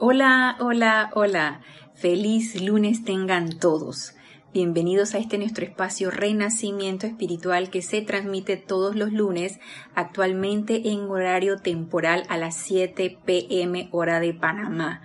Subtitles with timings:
[0.00, 1.60] Hola, hola, hola.
[1.94, 4.16] Feliz lunes tengan todos.
[4.52, 9.60] Bienvenidos a este nuestro espacio Renacimiento Espiritual que se transmite todos los lunes,
[9.94, 15.02] actualmente en horario temporal a las 7 pm hora de Panamá.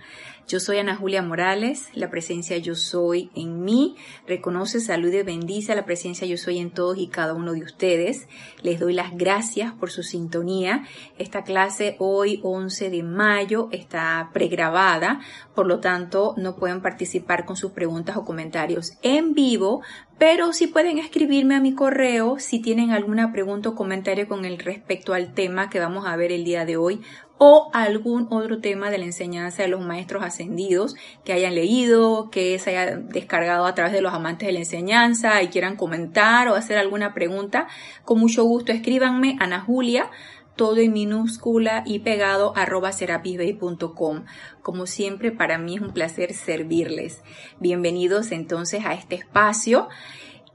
[0.50, 3.94] Yo soy Ana Julia Morales, la presencia yo soy en mí,
[4.26, 8.26] reconoce, salude, bendice la presencia yo soy en todos y cada uno de ustedes.
[8.60, 10.82] Les doy las gracias por su sintonía.
[11.18, 15.20] Esta clase hoy 11 de mayo está pregrabada,
[15.54, 19.82] por lo tanto no pueden participar con sus preguntas o comentarios en vivo,
[20.18, 24.58] pero sí pueden escribirme a mi correo si tienen alguna pregunta o comentario con el
[24.58, 27.02] respecto al tema que vamos a ver el día de hoy
[27.42, 30.94] o algún otro tema de la enseñanza de los maestros ascendidos
[31.24, 35.42] que hayan leído, que se haya descargado a través de los amantes de la enseñanza
[35.42, 37.66] y quieran comentar o hacer alguna pregunta,
[38.04, 40.10] con mucho gusto escríbanme Ana Julia
[40.54, 44.26] todo en minúscula y pegado arroba serapisbay.com.
[44.60, 47.22] Como siempre, para mí es un placer servirles.
[47.60, 49.88] Bienvenidos entonces a este espacio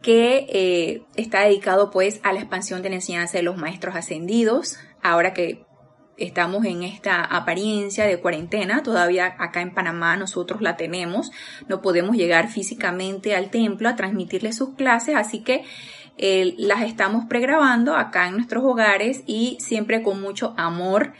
[0.04, 4.78] que eh, está dedicado pues a la expansión de la enseñanza de los maestros ascendidos.
[5.02, 5.65] Ahora que
[6.18, 11.32] estamos en esta apariencia de cuarentena, todavía acá en Panamá nosotros la tenemos,
[11.68, 15.64] no podemos llegar físicamente al templo a transmitirles sus clases, así que
[16.18, 21.14] eh, las estamos pregrabando acá en nuestros hogares y siempre con mucho amor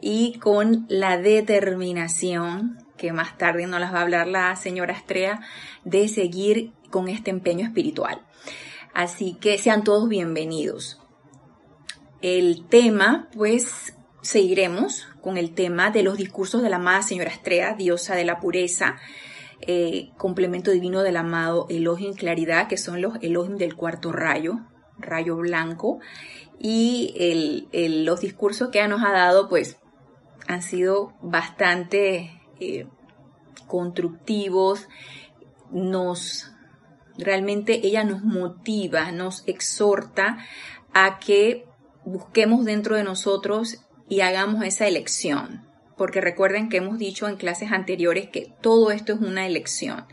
[0.00, 5.40] y con la determinación que más tarde nos las va a hablar la señora Estrella
[5.84, 8.20] de seguir con este empeño espiritual.
[8.94, 11.00] Así que sean todos bienvenidos.
[12.20, 17.74] El tema, pues, seguiremos con el tema de los discursos de la amada señora Estrella,
[17.76, 18.96] diosa de la pureza,
[19.60, 24.60] eh, complemento divino del amado Elohim Claridad, que son los Elohim del cuarto rayo,
[24.98, 26.00] rayo blanco,
[26.58, 27.68] y
[28.04, 29.78] los discursos que ella nos ha dado, pues,
[30.46, 32.86] han sido bastante eh,
[33.66, 34.88] constructivos,
[35.70, 36.52] nos,
[37.18, 40.38] realmente ella nos motiva, nos exhorta
[40.92, 41.66] a que
[42.04, 45.66] busquemos dentro de nosotros y hagamos esa elección.
[45.96, 50.06] Porque recuerden que hemos dicho en clases anteriores que todo esto es una elección.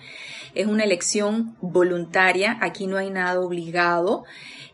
[0.56, 4.26] Es una elección voluntaria, aquí no hay nada obligado.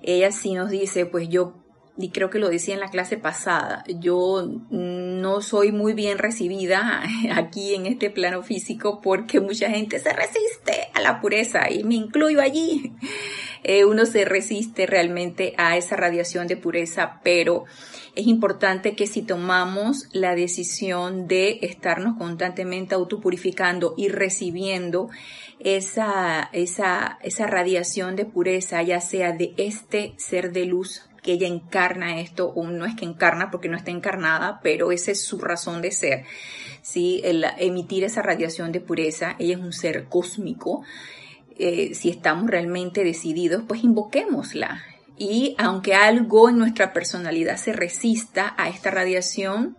[0.02, 1.65] Ella sí nos dice, pues yo
[1.97, 7.03] y creo que lo decía en la clase pasada, yo no soy muy bien recibida
[7.33, 11.95] aquí en este plano físico porque mucha gente se resiste a la pureza y me
[11.95, 12.94] incluyo allí.
[13.67, 17.63] Eh, uno se resiste realmente a esa radiación de pureza, pero
[18.16, 25.09] es importante que si tomamos la decisión de estarnos constantemente autopurificando y recibiendo
[25.59, 31.47] esa, esa, esa radiación de pureza, ya sea de este ser de luz que ella
[31.47, 35.40] encarna esto, o no es que encarna porque no está encarnada, pero esa es su
[35.40, 36.25] razón de ser.
[36.84, 37.19] ¿sí?
[37.24, 40.84] El emitir esa radiación de pureza, ella es un ser cósmico.
[41.58, 44.84] Eh, si estamos realmente decididos, pues invoquémosla.
[45.18, 49.78] Y aunque algo en nuestra personalidad se resista a esta radiación,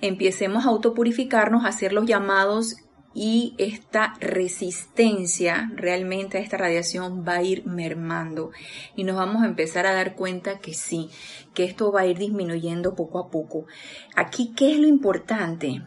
[0.00, 2.76] empecemos a autopurificarnos, a hacer los llamados
[3.12, 8.50] y esta resistencia realmente a esta radiación va a ir mermando
[8.94, 11.10] y nos vamos a empezar a dar cuenta que sí,
[11.54, 13.66] que esto va a ir disminuyendo poco a poco.
[14.14, 15.82] Aquí, ¿qué es lo importante?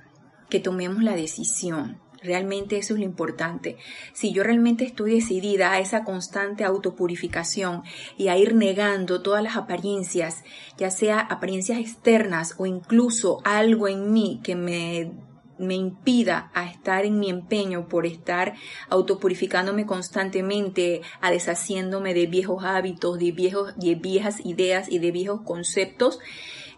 [0.49, 1.99] Que tomemos la decisión.
[2.21, 3.75] Realmente eso es lo importante.
[4.13, 7.83] Si yo realmente estoy decidida a esa constante autopurificación
[8.17, 10.43] y a ir negando todas las apariencias,
[10.77, 15.11] ya sea apariencias externas o incluso algo en mí que me
[15.57, 18.53] me impida a estar en mi empeño por estar
[18.89, 25.41] autopurificándome constantemente, a deshaciéndome de viejos hábitos, de, viejos, de viejas ideas y de viejos
[25.41, 26.19] conceptos,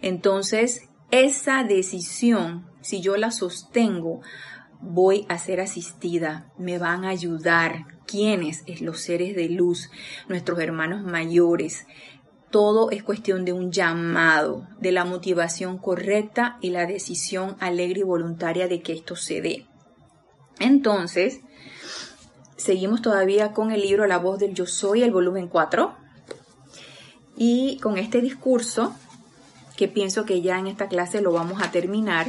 [0.01, 4.21] entonces esa decisión, si yo la sostengo,
[4.81, 7.85] voy a ser asistida, me van a ayudar.
[8.05, 8.63] ¿Quiénes?
[8.81, 9.89] Los seres de luz,
[10.29, 11.87] nuestros hermanos mayores,
[12.55, 18.03] todo es cuestión de un llamado, de la motivación correcta y la decisión alegre y
[18.03, 19.65] voluntaria de que esto se dé.
[20.59, 21.41] Entonces,
[22.55, 25.95] seguimos todavía con el libro La voz del yo soy, el volumen 4,
[27.35, 28.95] y con este discurso,
[29.75, 32.27] que pienso que ya en esta clase lo vamos a terminar.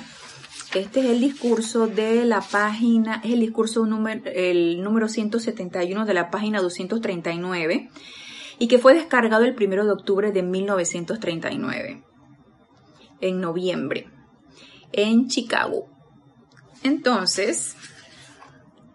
[0.75, 6.15] Este es el discurso de la página, es el discurso número, el número 171 de
[6.15, 7.91] la página 239
[8.59, 12.03] y que fue descargado el 1 de octubre de 1939,
[13.21, 14.09] en noviembre,
[14.93, 15.89] en Chicago.
[16.83, 17.77] Entonces,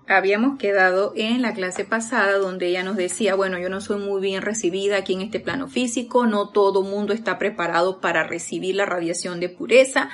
[0.08, 4.22] habíamos quedado en la clase pasada donde ella nos decía, bueno, yo no soy muy
[4.22, 8.86] bien recibida aquí en este plano físico, no todo mundo está preparado para recibir la
[8.86, 10.10] radiación de pureza,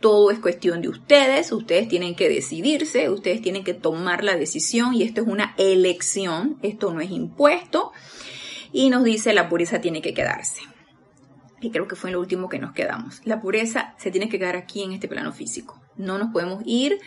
[0.00, 4.94] todo es cuestión de ustedes, ustedes tienen que decidirse, ustedes tienen que tomar la decisión
[4.94, 7.92] y esto es una elección, esto no es impuesto.
[8.72, 10.62] Y nos dice la pureza tiene que quedarse.
[11.60, 13.20] Y creo que fue lo último que nos quedamos.
[13.24, 15.80] La pureza se tiene que quedar aquí en este plano físico.
[15.96, 16.98] No nos podemos ir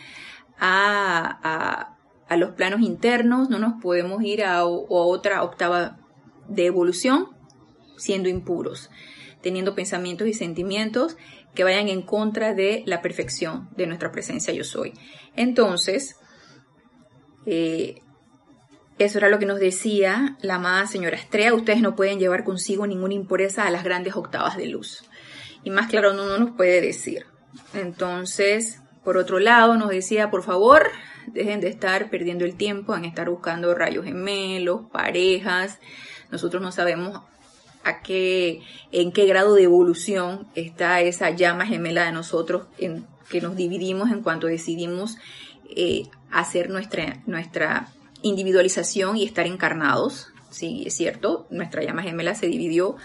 [0.58, 1.96] a,
[2.28, 5.98] a, los planos internos, no nos podemos ir a, otra octava
[6.48, 7.28] de evolución
[7.96, 8.90] siendo impuros,
[9.40, 11.16] teniendo pensamientos y sentimientos
[11.54, 14.92] que vayan en contra de la perfección de nuestra presencia yo soy.
[15.36, 16.16] Entonces,
[17.46, 18.03] eh,
[18.98, 21.54] eso era lo que nos decía la amada señora Estrella.
[21.54, 25.04] Ustedes no pueden llevar consigo ninguna impureza a las grandes octavas de luz.
[25.64, 27.26] Y más claro no, no nos puede decir.
[27.72, 30.90] Entonces, por otro lado, nos decía, por favor,
[31.26, 35.78] dejen de estar perdiendo el tiempo en estar buscando rayos gemelos, parejas.
[36.30, 37.20] Nosotros no sabemos
[37.82, 38.62] a qué,
[38.92, 44.10] en qué grado de evolución está esa llama gemela de nosotros en, que nos dividimos
[44.10, 45.16] en cuanto decidimos
[45.76, 47.88] eh, hacer nuestra, nuestra
[48.24, 50.32] individualización y estar encarnados.
[50.50, 52.96] Sí, es cierto, nuestra llama gemela se dividió,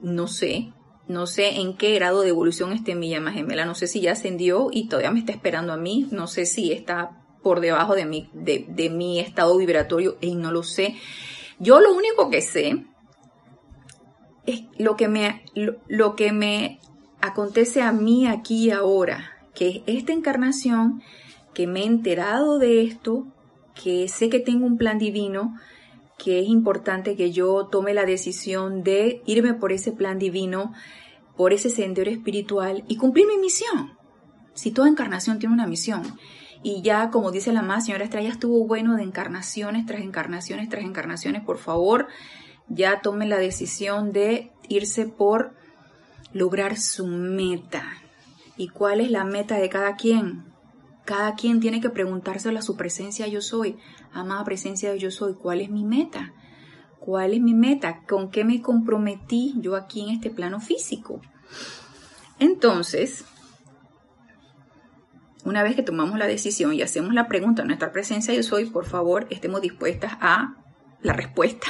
[0.00, 0.72] no sé,
[1.08, 4.12] no sé en qué grado de evolución esté mi llama gemela, no sé si ya
[4.12, 8.06] ascendió y todavía me está esperando a mí, no sé si está por debajo de
[8.06, 10.96] mi, de, mi estado vibratorio y no lo sé.
[11.58, 12.84] Yo lo único que sé
[14.46, 16.80] es lo que me, lo, que me
[17.20, 21.02] acontece a mí aquí y ahora, que es esta encarnación,
[21.52, 23.26] que me he enterado de esto,
[23.74, 25.54] que sé que tengo un plan divino,
[26.18, 30.72] que es importante que yo tome la decisión de irme por ese plan divino,
[31.36, 33.98] por ese sendero espiritual y cumplir mi misión.
[34.54, 36.02] Si toda encarnación tiene una misión.
[36.62, 40.84] Y ya, como dice la más, señora Estrella, estuvo bueno de encarnaciones tras encarnaciones tras
[40.84, 41.42] encarnaciones.
[41.42, 42.06] Por favor,
[42.68, 45.54] ya tome la decisión de irse por
[46.32, 47.84] lograr su meta.
[48.56, 50.51] ¿Y cuál es la meta de cada quien?
[51.04, 53.76] Cada quien tiene que preguntárselo a su presencia yo soy.
[54.12, 56.32] Amada presencia de yo soy, ¿cuál es mi meta?
[57.00, 58.04] ¿Cuál es mi meta?
[58.06, 61.20] ¿Con qué me comprometí yo aquí en este plano físico?
[62.38, 63.24] Entonces,
[65.44, 68.86] una vez que tomamos la decisión y hacemos la pregunta nuestra presencia yo soy, por
[68.86, 70.54] favor, estemos dispuestas a
[71.02, 71.66] la respuesta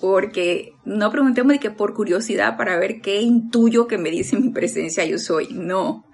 [0.00, 4.50] porque no preguntemos de que por curiosidad para ver qué intuyo que me dice mi
[4.50, 5.48] presencia yo soy.
[5.52, 6.04] No,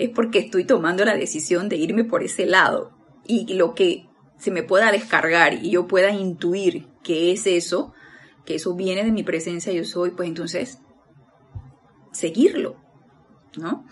[0.00, 2.92] es porque estoy tomando la decisión de irme por ese lado
[3.26, 4.08] y lo que
[4.38, 7.92] se me pueda descargar y yo pueda intuir que es eso,
[8.46, 10.78] que eso viene de mi presencia yo soy, pues entonces
[12.12, 12.76] seguirlo,
[13.58, 13.84] ¿no?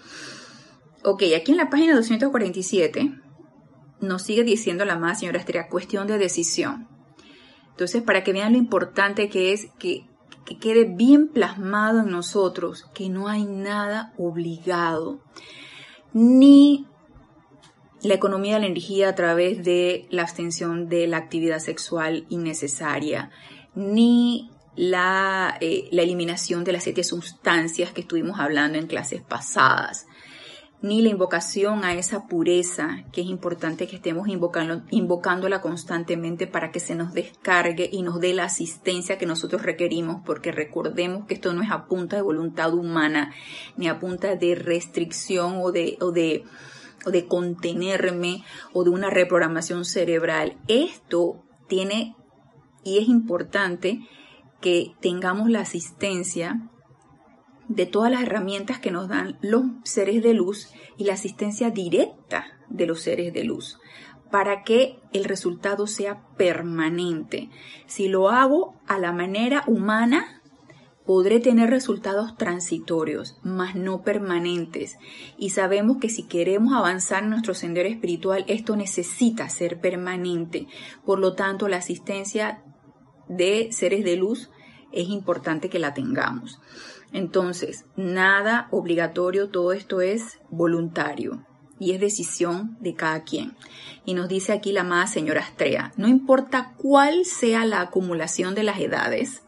[1.04, 3.12] Ok, aquí en la página 247
[4.00, 6.88] nos sigue diciendo la más señora Estera, cuestión de decisión.
[7.70, 10.06] Entonces, para que vean lo importante que es que,
[10.60, 15.20] quede bien plasmado en nosotros que no hay nada obligado,
[16.12, 16.86] ni
[18.02, 23.30] la economía de la energía a través de la abstención de la actividad sexual innecesaria,
[23.74, 30.06] ni la, eh, la, eliminación de las siete sustancias que estuvimos hablando en clases pasadas,
[30.80, 36.70] ni la invocación a esa pureza que es importante que estemos invocando, invocándola constantemente para
[36.70, 41.34] que se nos descargue y nos dé la asistencia que nosotros requerimos, porque recordemos que
[41.34, 43.32] esto no es a punta de voluntad humana,
[43.76, 46.44] ni a punta de restricción o de, o de,
[47.04, 50.58] o de contenerme o de una reprogramación cerebral.
[50.68, 52.14] Esto tiene
[52.84, 54.00] y es importante
[54.60, 56.70] que tengamos la asistencia
[57.68, 62.46] de todas las herramientas que nos dan los seres de luz y la asistencia directa
[62.68, 63.78] de los seres de luz
[64.30, 67.50] para que el resultado sea permanente.
[67.86, 70.42] Si lo hago a la manera humana,
[71.06, 74.98] podré tener resultados transitorios, mas no permanentes.
[75.38, 80.66] Y sabemos que si queremos avanzar en nuestro sendero espiritual, esto necesita ser permanente.
[81.06, 82.62] Por lo tanto, la asistencia
[83.28, 84.50] de seres de luz
[84.92, 86.60] es importante que la tengamos.
[87.12, 91.44] Entonces, nada obligatorio, todo esto es voluntario
[91.78, 93.56] y es decisión de cada quien.
[94.04, 98.62] Y nos dice aquí la amada señora Astrea, no importa cuál sea la acumulación de
[98.62, 99.42] las edades,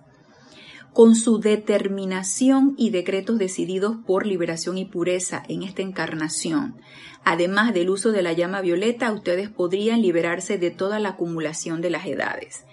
[0.93, 6.77] con su determinación y decretos decididos por liberación y pureza en esta encarnación,
[7.25, 11.91] además del uso de la llama violeta, ustedes podrían liberarse de toda la acumulación de
[11.91, 12.65] las edades.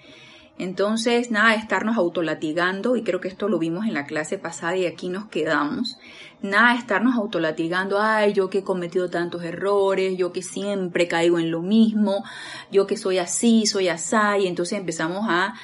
[0.58, 4.86] Entonces, nada estarnos autolatigando, y creo que esto lo vimos en la clase pasada y
[4.86, 5.98] aquí nos quedamos.
[6.42, 11.52] Nada estarnos autolatigando, ay, yo que he cometido tantos errores, yo que siempre caigo en
[11.52, 12.24] lo mismo,
[12.72, 15.54] yo que soy así, soy así, y entonces empezamos a,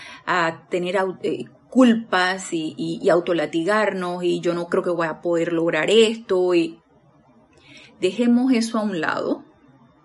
[0.71, 5.91] tener eh, culpas y, y autolatigarnos, y yo no creo que voy a poder lograr
[5.91, 6.81] esto, y
[8.01, 9.45] dejemos eso a un lado.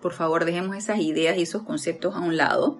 [0.01, 2.79] Por favor, dejemos esas ideas y esos conceptos a un lado.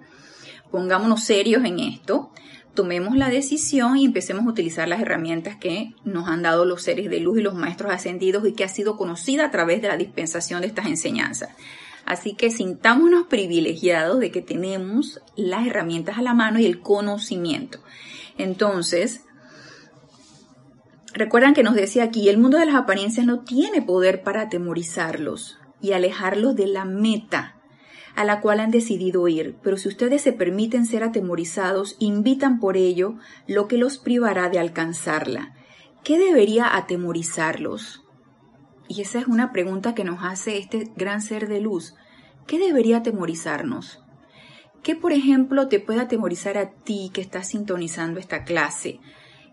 [0.70, 2.30] Pongámonos serios en esto.
[2.74, 7.10] Tomemos la decisión y empecemos a utilizar las herramientas que nos han dado los seres
[7.10, 9.96] de luz y los maestros ascendidos y que ha sido conocida a través de la
[9.96, 11.50] dispensación de estas enseñanzas.
[12.06, 17.80] Así que sintámonos privilegiados de que tenemos las herramientas a la mano y el conocimiento.
[18.38, 19.22] Entonces,
[21.12, 25.58] recuerdan que nos decía aquí, el mundo de las apariencias no tiene poder para atemorizarlos
[25.82, 27.59] y alejarlos de la meta
[28.20, 32.76] a la cual han decidido ir, pero si ustedes se permiten ser atemorizados, invitan por
[32.76, 33.14] ello
[33.46, 35.54] lo que los privará de alcanzarla.
[36.04, 38.04] ¿Qué debería atemorizarlos?
[38.88, 41.94] Y esa es una pregunta que nos hace este gran ser de luz.
[42.46, 44.02] ¿Qué debería atemorizarnos?
[44.82, 49.00] ¿Qué, por ejemplo, te puede atemorizar a ti que estás sintonizando esta clase?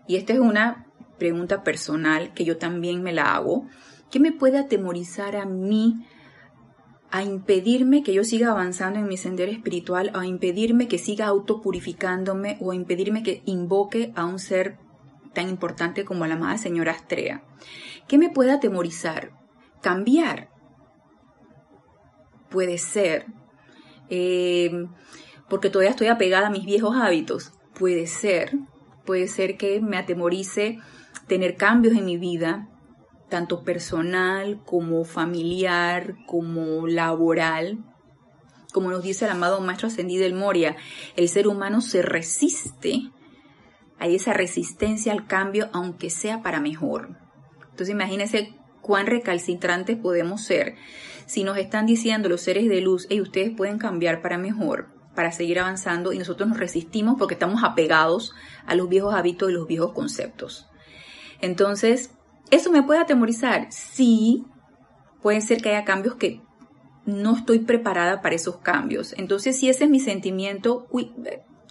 [0.06, 3.66] Y esta es una pregunta personal que yo también me la hago.
[4.10, 6.04] ¿Qué me puede atemorizar a mí
[7.10, 12.58] a impedirme que yo siga avanzando en mi sendero espiritual, a impedirme que siga autopurificándome
[12.60, 14.76] o a impedirme que invoque a un ser
[15.32, 17.42] tan importante como la amada señora Astrea?
[18.06, 19.30] ¿Qué me puede atemorizar?
[19.80, 20.50] Cambiar.
[22.50, 23.26] Puede ser.
[24.10, 24.86] Eh,
[25.48, 27.52] porque todavía estoy apegada a mis viejos hábitos.
[27.78, 28.58] Puede ser.
[29.06, 30.78] Puede ser que me atemorice
[31.26, 32.68] tener cambios en mi vida,
[33.28, 37.78] tanto personal como familiar, como laboral.
[38.72, 40.76] Como nos dice el amado Maestro Ascendido del Moria,
[41.16, 43.10] el ser humano se resiste
[43.98, 47.16] a esa resistencia al cambio, aunque sea para mejor.
[47.62, 50.76] Entonces imagínense cuán recalcitrantes podemos ser
[51.28, 55.30] si nos están diciendo los seres de luz, y ustedes pueden cambiar para mejor, para
[55.30, 58.32] seguir avanzando y nosotros nos resistimos porque estamos apegados
[58.66, 60.68] a los viejos hábitos y los viejos conceptos.
[61.42, 62.12] Entonces,
[62.50, 63.68] ¿eso me puede atemorizar?
[63.70, 64.44] Sí,
[65.22, 66.40] puede ser que haya cambios que
[67.04, 69.14] no estoy preparada para esos cambios.
[69.16, 70.86] Entonces, si ese es mi sentimiento,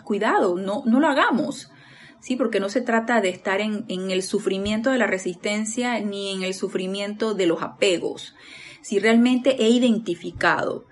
[0.04, 1.72] cuidado, no, no lo hagamos.
[2.20, 2.36] ¿sí?
[2.36, 6.54] Porque no se trata de estar en, el sufrimiento de la resistencia ni en el
[6.54, 8.36] sufrimiento de los apegos.
[8.82, 10.86] Si realmente he identificado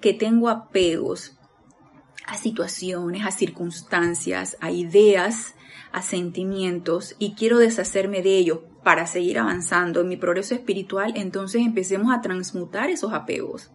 [0.00, 1.38] que tengo apegos
[2.26, 5.54] a situaciones, a circunstancias, a ideas,
[5.92, 11.62] a sentimientos y quiero deshacerme de ellos para seguir avanzando en mi progreso espiritual, entonces
[11.62, 13.70] empecemos a transmutar esos apegos.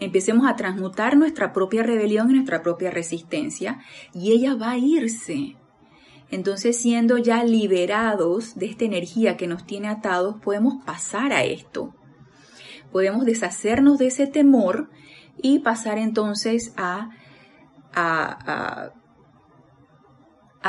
[0.00, 3.80] Empecemos a transmutar nuestra propia rebelión y nuestra propia resistencia
[4.14, 5.56] y ella va a irse.
[6.30, 11.94] Entonces, siendo ya liberados de esta energía que nos tiene atados, podemos pasar a esto.
[12.92, 14.90] Podemos deshacernos de ese temor
[15.42, 17.10] y pasar entonces a,
[17.94, 18.92] a, a,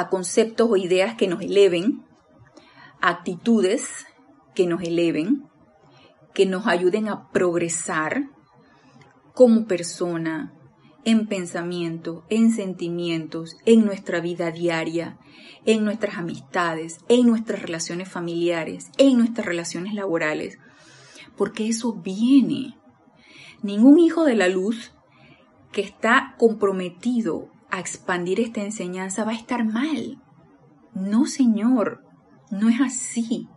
[0.08, 2.06] conceptos o ideas que nos eleven,
[3.01, 4.06] actitudes
[4.56, 5.44] que nos eleven,
[6.34, 8.29] que nos ayuden a progresar
[9.34, 10.53] como persona,
[11.06, 15.18] en pensamiento, en sentimientos, en nuestra vida diaria,
[15.65, 20.58] en nuestras amistades, en nuestras relaciones familiares, en nuestras relaciones laborales,
[21.38, 22.77] porque eso viene.
[23.62, 24.91] Ningún hijo de la luz
[25.72, 30.21] que está comprometido a expandir esta enseñanza va a estar mal.
[30.93, 32.03] No, señor,
[32.51, 33.47] no es así.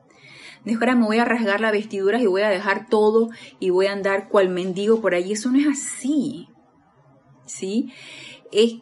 [0.66, 3.92] Ahora me voy a rasgar las vestiduras y voy a dejar todo y voy a
[3.92, 5.32] andar cual mendigo por allí.
[5.32, 6.48] Eso no es así.
[7.46, 7.92] ¿Sí?
[8.52, 8.76] Es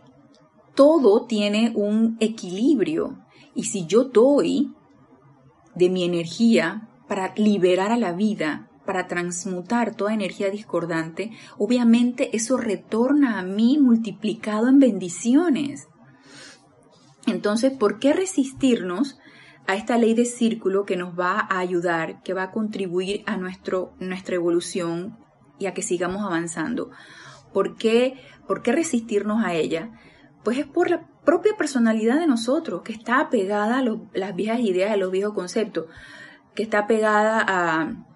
[0.74, 3.18] todo tiene un equilibrio.
[3.54, 4.72] Y si yo doy
[5.74, 12.56] de mi energía para liberar a la vida, para transmutar toda energía discordante, obviamente eso
[12.56, 15.86] retorna a mí multiplicado en bendiciones.
[17.28, 19.16] Entonces, ¿por qué resistirnos
[19.68, 23.36] a esta ley de círculo que nos va a ayudar, que va a contribuir a
[23.36, 25.16] nuestro, nuestra evolución
[25.60, 26.90] y a que sigamos avanzando?
[27.52, 29.92] ¿Por qué, ¿Por qué resistirnos a ella?
[30.42, 34.90] Pues es por la propia personalidad de nosotros, que está apegada a las viejas ideas,
[34.90, 35.86] a los viejos conceptos,
[36.56, 38.09] que está apegada a,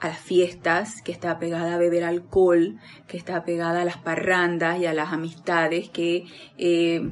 [0.00, 4.78] a las fiestas, que está apegada a beber alcohol, que está apegada a las parrandas
[4.80, 6.26] y a las amistades que,
[6.56, 7.10] eh,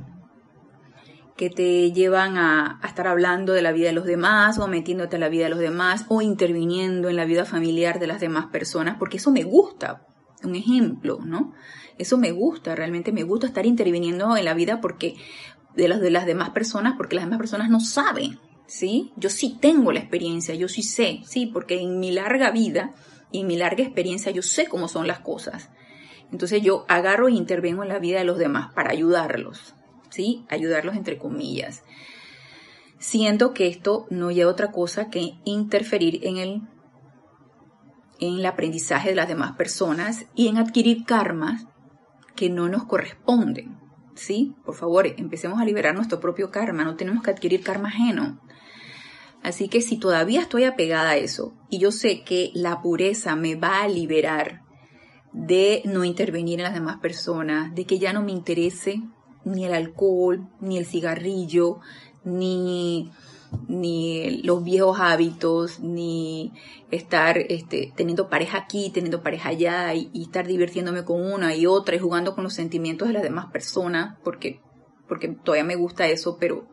[1.36, 5.16] que te llevan a, a, estar hablando de la vida de los demás o metiéndote
[5.16, 8.46] en la vida de los demás o interviniendo en la vida familiar de las demás
[8.46, 10.06] personas, porque eso me gusta.
[10.44, 11.54] Un ejemplo, ¿no?
[11.98, 15.16] Eso me gusta, realmente me gusta estar interviniendo en la vida porque
[15.74, 19.12] de las de las demás personas, porque las demás personas no saben, ¿sí?
[19.16, 22.94] Yo sí tengo la experiencia, yo sí sé, sí, porque en mi larga vida
[23.30, 25.70] y en mi larga experiencia yo sé cómo son las cosas.
[26.32, 29.74] Entonces yo agarro e intervengo en la vida de los demás para ayudarlos,
[30.10, 30.44] ¿sí?
[30.48, 31.84] Ayudarlos entre comillas.
[32.98, 36.62] Siento que esto no lleva otra cosa que interferir en el
[38.18, 41.66] en el aprendizaje de las demás personas y en adquirir karmas
[42.34, 43.78] que no nos corresponden.
[44.14, 44.54] ¿Sí?
[44.64, 48.40] Por favor, empecemos a liberar nuestro propio karma, no tenemos que adquirir karma ajeno.
[49.46, 53.54] Así que si todavía estoy apegada a eso y yo sé que la pureza me
[53.54, 54.62] va a liberar
[55.32, 59.00] de no intervenir en las demás personas, de que ya no me interese
[59.44, 61.78] ni el alcohol, ni el cigarrillo,
[62.24, 63.12] ni,
[63.68, 66.52] ni los viejos hábitos, ni
[66.90, 71.94] estar este, teniendo pareja aquí, teniendo pareja allá, y, estar divirtiéndome con una y otra
[71.94, 74.60] y jugando con los sentimientos de las demás personas, porque,
[75.06, 76.66] porque todavía me gusta eso, pero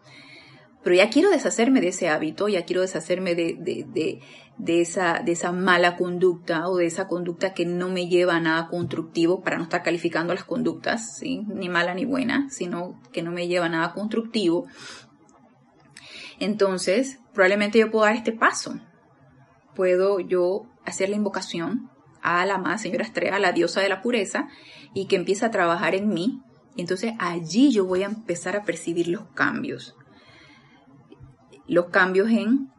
[0.84, 4.22] pero ya quiero deshacerme de ese hábito, ya quiero deshacerme de, de,
[4.58, 8.42] de, esa, de esa mala conducta o de esa conducta que no me lleva a
[8.42, 13.32] nada constructivo para no estar calificando las conductas, ni mala ni buena, sino que no
[13.32, 14.68] me lleva a nada constructivo.
[16.40, 18.78] Entonces, probablemente yo puedo dar este paso.
[19.76, 21.90] Puedo yo hacer la invocación
[22.22, 24.50] a la más señora Estrella, la diosa de la pureza,
[24.94, 26.42] y que empiece a trabajar en mí.
[26.76, 29.96] Y entonces allí yo voy a empezar a percibir los cambios
[31.68, 32.72] los cambios en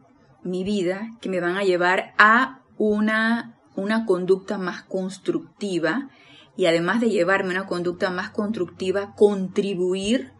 [0.43, 6.09] mi vida que me van a llevar a una, una conducta más constructiva
[6.57, 10.31] y además de llevarme una conducta más constructiva, contribuir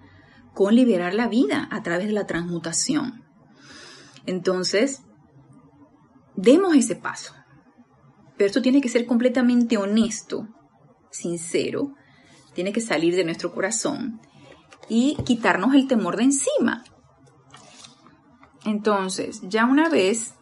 [0.53, 3.23] con liberar la vida a través de la transmutación.
[4.25, 5.01] Entonces,
[6.35, 7.33] demos ese paso.
[8.37, 10.47] Pero esto tiene que ser completamente honesto,
[11.11, 11.93] sincero,
[12.53, 14.21] tiene que salir de nuestro corazón
[14.89, 16.83] y quitarnos el temor de encima.
[18.65, 20.33] Entonces, ya una vez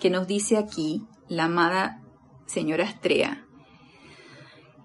[0.00, 2.02] que nos dice aquí la amada
[2.46, 3.46] señora Estrella,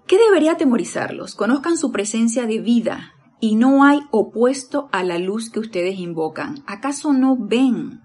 [0.06, 1.34] ¿qué debería atemorizarlos?
[1.34, 6.62] Conozcan su presencia de vida y no hay opuesto a la luz que ustedes invocan.
[6.66, 8.02] ¿Acaso no ven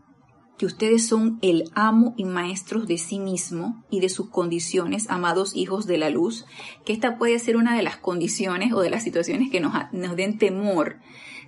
[0.57, 5.55] que ustedes son el amo y maestros de sí mismo y de sus condiciones, amados
[5.55, 6.45] hijos de la luz?
[6.85, 10.15] Que esta puede ser una de las condiciones o de las situaciones que nos, nos
[10.15, 10.97] den temor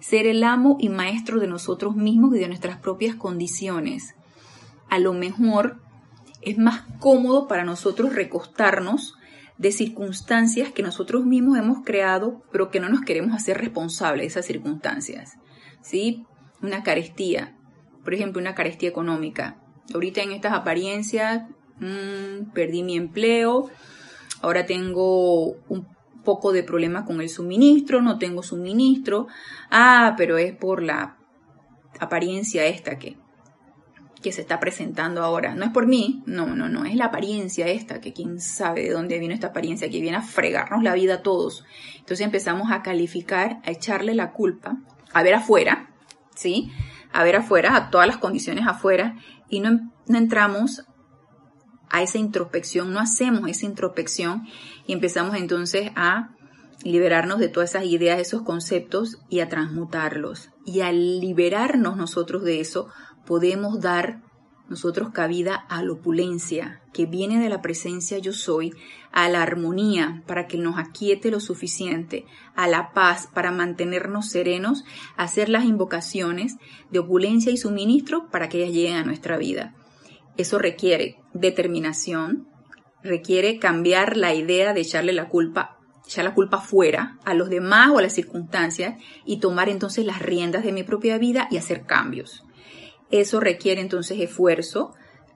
[0.03, 4.15] ser el amo y maestro de nosotros mismos y de nuestras propias condiciones.
[4.89, 5.79] A lo mejor
[6.41, 9.15] es más cómodo para nosotros recostarnos
[9.57, 14.27] de circunstancias que nosotros mismos hemos creado, pero que no nos queremos hacer responsables de
[14.27, 15.37] esas circunstancias.
[15.81, 16.25] ¿Sí?
[16.61, 17.55] Una carestía,
[18.03, 19.57] por ejemplo, una carestía económica.
[19.93, 21.47] Ahorita en estas apariencias,
[21.79, 23.69] mmm, perdí mi empleo,
[24.41, 25.87] ahora tengo un
[26.23, 29.27] poco de problema con el suministro, no tengo suministro,
[29.69, 31.17] ah, pero es por la
[31.99, 33.17] apariencia esta que,
[34.21, 35.53] que se está presentando ahora.
[35.53, 38.91] No es por mí, no, no, no, es la apariencia esta, que quién sabe de
[38.91, 41.65] dónde vino esta apariencia, que viene a fregarnos la vida a todos.
[41.99, 44.77] Entonces empezamos a calificar, a echarle la culpa,
[45.13, 45.91] a ver afuera,
[46.35, 46.71] ¿sí?
[47.11, 49.15] A ver afuera, a todas las condiciones afuera,
[49.49, 50.85] y no, no entramos
[51.89, 54.47] a esa introspección, no hacemos esa introspección
[54.87, 56.29] y empezamos entonces a
[56.83, 60.49] liberarnos de todas esas ideas, esos conceptos y a transmutarlos.
[60.65, 62.89] Y al liberarnos nosotros de eso,
[63.25, 64.21] podemos dar
[64.69, 68.73] nosotros cabida a la opulencia que viene de la presencia yo soy,
[69.11, 74.83] a la armonía para que nos aquiete lo suficiente, a la paz para mantenernos serenos,
[75.15, 76.55] hacer las invocaciones
[76.91, 79.75] de opulencia y suministro para que ellas lleguen a nuestra vida.
[80.37, 82.47] Eso requiere determinación,
[83.03, 87.89] requiere cambiar la idea de echarle la culpa, echar la culpa fuera a los demás
[87.91, 91.85] o a las circunstancias y tomar entonces las riendas de mi propia vida y hacer
[91.85, 92.43] cambios.
[93.11, 94.93] Eso requiere entonces esfuerzo,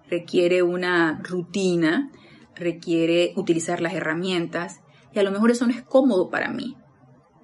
[0.10, 2.12] requiere una rutina,
[2.56, 4.80] requiere utilizar las herramientas
[5.14, 6.76] y a lo mejor eso no es cómodo para mí.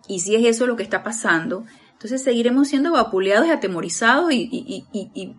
[0.08, 1.66] Y si es eso lo que está pasando,
[2.04, 4.86] entonces seguiremos siendo vapuleados y atemorizados y,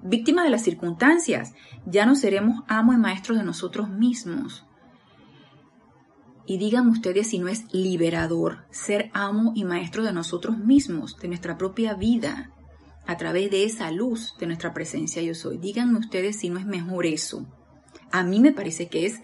[0.02, 1.52] víctimas de las circunstancias.
[1.84, 4.64] Ya no seremos amos y maestros de nosotros mismos.
[6.46, 11.28] Y díganme ustedes si no es liberador ser amo y maestro de nosotros mismos, de
[11.28, 12.50] nuestra propia vida,
[13.06, 15.58] a través de esa luz de nuestra presencia yo soy.
[15.58, 17.44] Díganme ustedes si no es mejor eso.
[18.10, 19.20] A mí me parece que es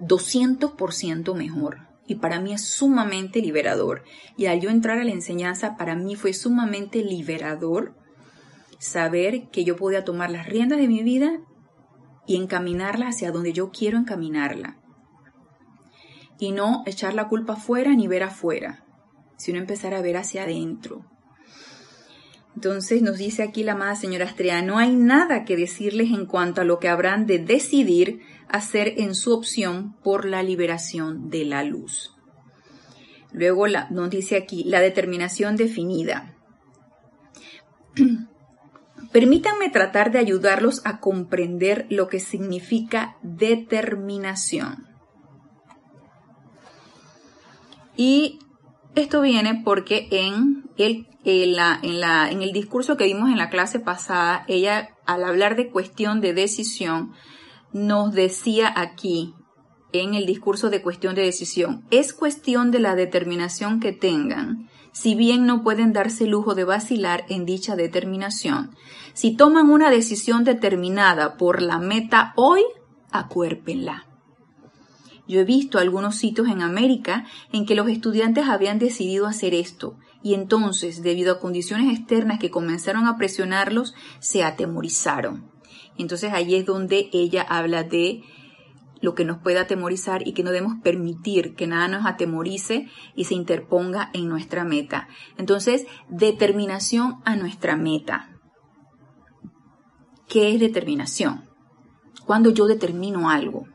[0.00, 4.04] 200% mejor y para mí es sumamente liberador.
[4.36, 7.94] Y al yo entrar a la enseñanza, para mí fue sumamente liberador
[8.78, 11.40] saber que yo podía tomar las riendas de mi vida
[12.26, 14.78] y encaminarla hacia donde yo quiero encaminarla.
[16.38, 18.84] Y no echar la culpa afuera ni ver afuera,
[19.36, 21.04] sino empezar a ver hacia adentro.
[22.54, 26.60] Entonces nos dice aquí la amada señora Astrea, no hay nada que decirles en cuanto
[26.60, 31.62] a lo que habrán de decidir hacer en su opción por la liberación de la
[31.64, 32.14] luz.
[33.32, 36.36] Luego la, nos dice aquí la determinación definida.
[39.12, 44.88] Permítanme tratar de ayudarlos a comprender lo que significa determinación.
[47.96, 48.40] Y
[48.94, 54.90] esto viene porque en el, en, el discurso que vimos en la clase pasada, ella
[55.06, 57.12] al hablar de cuestión de decisión,
[57.74, 59.34] nos decía aquí,
[59.92, 65.16] en el discurso de cuestión de decisión, es cuestión de la determinación que tengan, si
[65.16, 68.76] bien no pueden darse lujo de vacilar en dicha determinación.
[69.12, 72.62] Si toman una decisión determinada por la meta hoy,
[73.10, 74.06] acuérpenla.
[75.26, 79.96] Yo he visto algunos sitios en América en que los estudiantes habían decidido hacer esto
[80.22, 85.53] y entonces, debido a condiciones externas que comenzaron a presionarlos, se atemorizaron.
[85.98, 88.22] Entonces ahí es donde ella habla de
[89.00, 93.24] lo que nos puede atemorizar y que no debemos permitir que nada nos atemorice y
[93.24, 95.08] se interponga en nuestra meta.
[95.36, 98.30] Entonces, determinación a nuestra meta.
[100.26, 101.44] ¿Qué es determinación?
[102.24, 103.66] Cuando yo determino algo.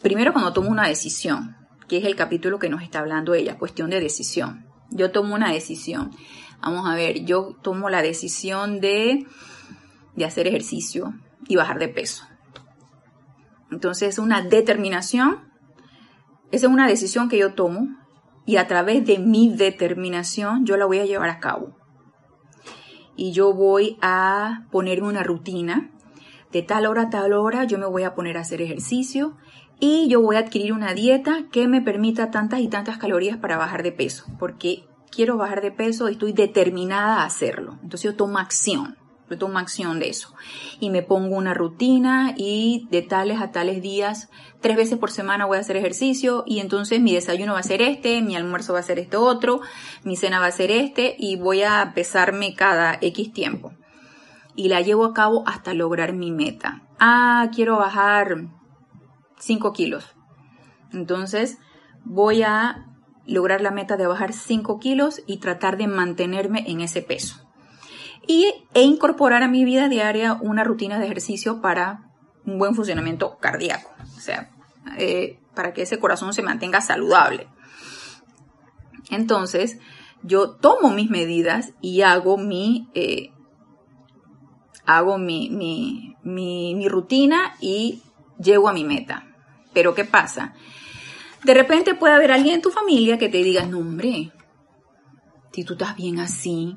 [0.00, 1.56] Primero cuando tomo una decisión,
[1.88, 4.64] que es el capítulo que nos está hablando ella, cuestión de decisión.
[4.90, 6.12] Yo tomo una decisión.
[6.62, 9.26] Vamos a ver, yo tomo la decisión de,
[10.16, 11.14] de hacer ejercicio
[11.48, 12.24] y bajar de peso.
[13.70, 15.50] Entonces, es una determinación,
[16.50, 17.88] esa es una decisión que yo tomo
[18.46, 21.76] y a través de mi determinación yo la voy a llevar a cabo.
[23.16, 25.90] Y yo voy a ponerme una rutina.
[26.50, 29.36] De tal hora a tal hora yo me voy a poner a hacer ejercicio
[29.78, 33.56] y yo voy a adquirir una dieta que me permita tantas y tantas calorías para
[33.56, 37.78] bajar de peso, porque quiero bajar de peso y estoy determinada a hacerlo.
[37.82, 38.96] Entonces yo tomo acción,
[39.30, 40.34] yo tomo acción de eso.
[40.80, 44.28] Y me pongo una rutina y de tales a tales días,
[44.60, 47.80] tres veces por semana voy a hacer ejercicio y entonces mi desayuno va a ser
[47.80, 49.60] este, mi almuerzo va a ser este otro,
[50.02, 53.72] mi cena va a ser este y voy a pesarme cada X tiempo.
[54.56, 56.82] Y la llevo a cabo hasta lograr mi meta.
[56.98, 58.48] Ah, quiero bajar
[59.38, 60.04] 5 kilos.
[60.92, 61.58] Entonces
[62.04, 62.86] voy a
[63.26, 67.49] lograr la meta de bajar 5 kilos y tratar de mantenerme en ese peso.
[68.26, 72.10] Y, e incorporar a mi vida diaria una rutina de ejercicio para
[72.44, 73.90] un buen funcionamiento cardíaco.
[74.16, 74.50] O sea,
[74.98, 77.48] eh, para que ese corazón se mantenga saludable.
[79.10, 79.78] Entonces,
[80.22, 83.32] yo tomo mis medidas y hago mi, eh,
[84.86, 88.02] hago mi, mi, mi rutina y
[88.38, 89.26] llego a mi meta.
[89.72, 90.54] Pero ¿qué pasa?
[91.44, 94.32] De repente puede haber alguien en tu familia que te diga, no hombre,
[95.52, 96.76] si tú estás bien así,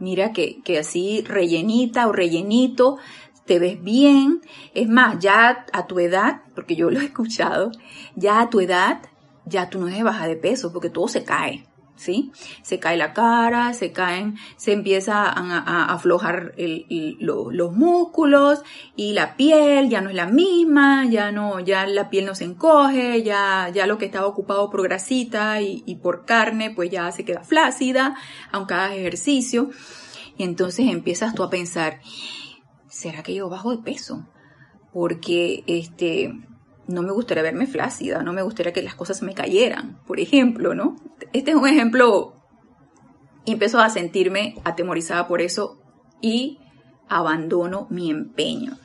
[0.00, 2.98] mira que, que así rellenita o rellenito,
[3.44, 4.40] te ves bien.
[4.74, 7.70] Es más, ya a tu edad, porque yo lo he escuchado,
[8.16, 9.02] ya a tu edad,
[9.44, 11.66] ya tú no debes bajar de peso porque todo se cae.
[11.96, 12.32] ¿Sí?
[12.62, 18.62] Se cae la cara, se caen, se empieza a, aflojar los músculos
[18.96, 22.44] y la piel ya no es la misma, ya no, ya la piel no se
[22.44, 27.10] encoge, ya, ya lo que estaba ocupado por grasita y, y por carne, pues ya
[27.12, 28.16] se queda flácida,
[28.50, 29.70] aunque hagas ejercicio.
[30.36, 32.00] Y entonces empiezas tú a pensar,
[32.88, 34.26] ¿será que yo bajo de peso?
[34.92, 36.32] Porque este,
[36.90, 40.74] no me gustaría verme flácida, no me gustaría que las cosas me cayeran, por ejemplo,
[40.74, 40.96] ¿no?
[41.32, 42.34] Este es un ejemplo
[43.44, 45.80] y empiezo a sentirme atemorizada por eso
[46.20, 46.58] y
[47.08, 48.76] abandono mi empeño.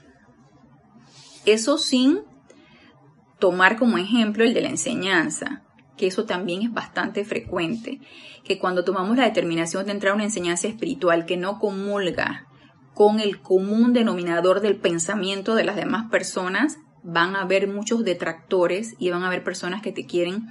[1.46, 2.22] Eso sin
[3.40, 5.64] tomar como ejemplo el de la enseñanza,
[5.98, 8.00] que eso también es bastante frecuente,
[8.44, 12.48] que cuando tomamos la determinación de entrar a una enseñanza espiritual que no comulga
[12.94, 18.96] con el común denominador del pensamiento de las demás personas, van a haber muchos detractores
[18.98, 20.48] y van a haber personas que te quieren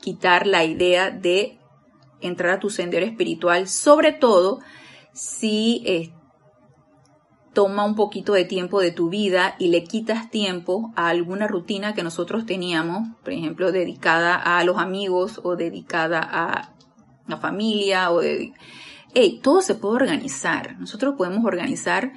[0.00, 1.58] quitar la idea de
[2.20, 4.60] entrar a tu sendero espiritual, sobre todo
[5.12, 6.12] si eh,
[7.52, 11.94] toma un poquito de tiempo de tu vida y le quitas tiempo a alguna rutina
[11.94, 16.72] que nosotros teníamos, por ejemplo, dedicada a los amigos o dedicada a
[17.26, 18.22] la familia o.
[19.14, 20.78] Hey, todo se puede organizar.
[20.78, 22.12] Nosotros podemos organizar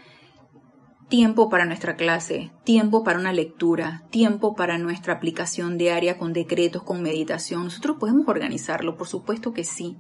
[1.12, 6.84] tiempo para nuestra clase, tiempo para una lectura, tiempo para nuestra aplicación diaria con decretos,
[6.84, 7.65] con meditación.
[7.65, 9.97] Nosotros podemos organizarlo, por supuesto que sí.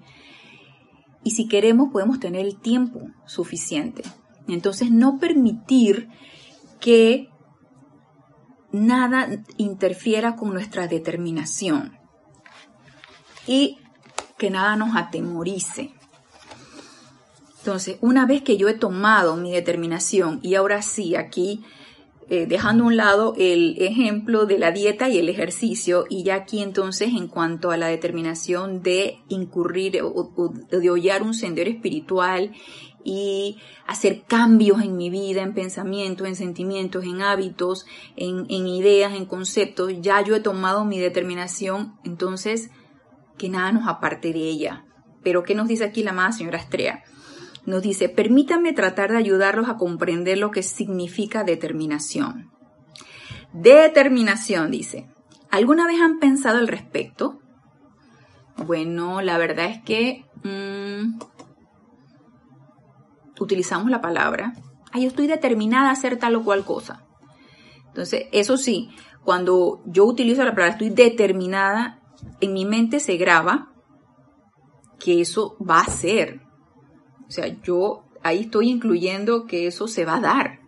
[1.25, 4.03] Y si queremos, podemos tener el tiempo suficiente.
[4.47, 6.07] Entonces, no permitir
[6.79, 7.27] que
[8.71, 11.99] nada interfiera con nuestra determinación
[13.45, 13.79] y
[14.37, 15.91] que nada nos atemorice.
[17.61, 21.63] Entonces, una vez que yo he tomado mi determinación y ahora sí, aquí
[22.27, 26.35] eh, dejando a un lado el ejemplo de la dieta y el ejercicio, y ya
[26.35, 32.53] aquí entonces en cuanto a la determinación de incurrir o, de hollar un sendero espiritual
[33.03, 39.25] y hacer cambios en mi vida, en pensamientos, en sentimientos, en hábitos, en, ideas, en
[39.25, 42.71] conceptos, ya yo he tomado mi determinación, entonces
[43.37, 44.85] que nada nos aparte de ella.
[45.21, 47.03] Pero ¿qué nos dice aquí la amada señora Estrella?
[47.65, 52.51] Nos dice, permítanme tratar de ayudarlos a comprender lo que significa determinación.
[53.53, 55.07] Determinación, dice.
[55.49, 57.39] ¿Alguna vez han pensado al respecto?
[58.57, 61.19] Bueno, la verdad es que mm,
[63.39, 64.53] utilizamos la palabra,
[64.99, 67.03] yo estoy determinada a hacer tal o cual cosa.
[67.87, 68.89] Entonces, eso sí,
[69.23, 71.99] cuando yo utilizo la palabra estoy determinada,
[72.39, 73.71] en mi mente se graba
[74.99, 76.41] que eso va a ser.
[77.31, 80.59] O sea, yo ahí estoy incluyendo que eso se va a dar.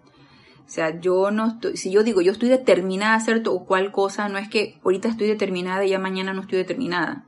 [0.60, 3.92] O sea, yo no estoy, si yo digo yo estoy determinada a hacer o cual
[3.92, 7.26] cosa, no es que ahorita estoy determinada y ya mañana no estoy determinada.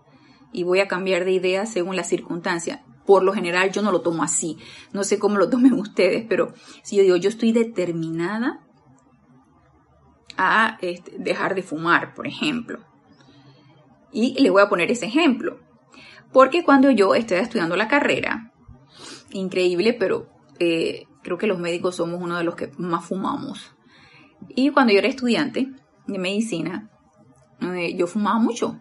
[0.54, 2.86] Y voy a cambiar de idea según la circunstancia.
[3.06, 4.58] Por lo general yo no lo tomo así.
[4.94, 8.66] No sé cómo lo tomen ustedes, pero si yo digo yo estoy determinada
[10.38, 12.80] a este, dejar de fumar, por ejemplo.
[14.14, 15.60] Y le voy a poner ese ejemplo.
[16.32, 18.45] Porque cuando yo estoy estudiando la carrera,
[19.32, 20.28] increíble, pero
[20.60, 23.76] eh, creo que los médicos somos uno de los que más fumamos.
[24.50, 25.70] Y cuando yo era estudiante
[26.08, 26.90] de medicina,
[27.62, 28.80] eh, yo fumaba mucho.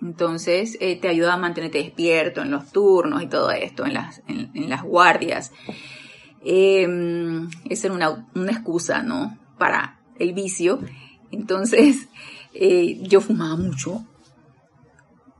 [0.00, 4.82] Entonces eh, te ayuda a mantenerte despierto en los turnos y todo esto, en las,
[4.82, 5.52] guardias.
[6.44, 9.36] Em, esa era una, una, excusa, ¿no?
[9.58, 10.80] Para el vicio.
[11.30, 12.08] Entonces
[13.02, 14.04] yo fumaba mucho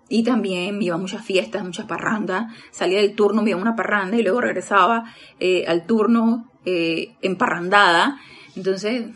[0.08, 2.52] y también me iba a muchas fiestas, muchas parrandas.
[2.70, 5.04] Salía del turno, me iba a una parranda y luego regresaba
[5.38, 8.18] eh, al turno eh, emparrandada.
[8.56, 9.06] Entonces,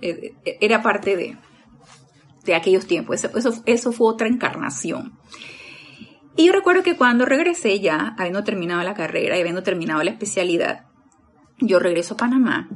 [0.00, 1.36] eh, era parte de,
[2.44, 3.22] de aquellos tiempos.
[3.22, 5.18] Eso, eso, fue otra encarnación.
[6.34, 10.10] Y yo recuerdo que cuando regresé ya, habiendo terminado la carrera y habiendo terminado la
[10.10, 10.86] especialidad,
[11.58, 12.68] yo regreso a Panamá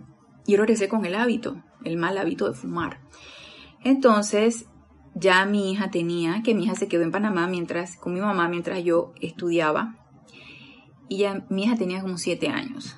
[0.47, 3.01] y regresé con el hábito, el mal hábito de fumar.
[3.83, 4.67] Entonces,
[5.21, 8.49] ya mi hija tenía, que mi hija se quedó en Panamá mientras, con mi mamá
[8.49, 9.97] mientras yo estudiaba.
[11.09, 12.97] Y ya mi hija tenía como siete años.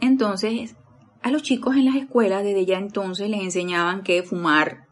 [0.00, 0.76] Entonces,
[1.22, 4.86] a los chicos en las escuelas desde ya entonces les enseñaban que fumar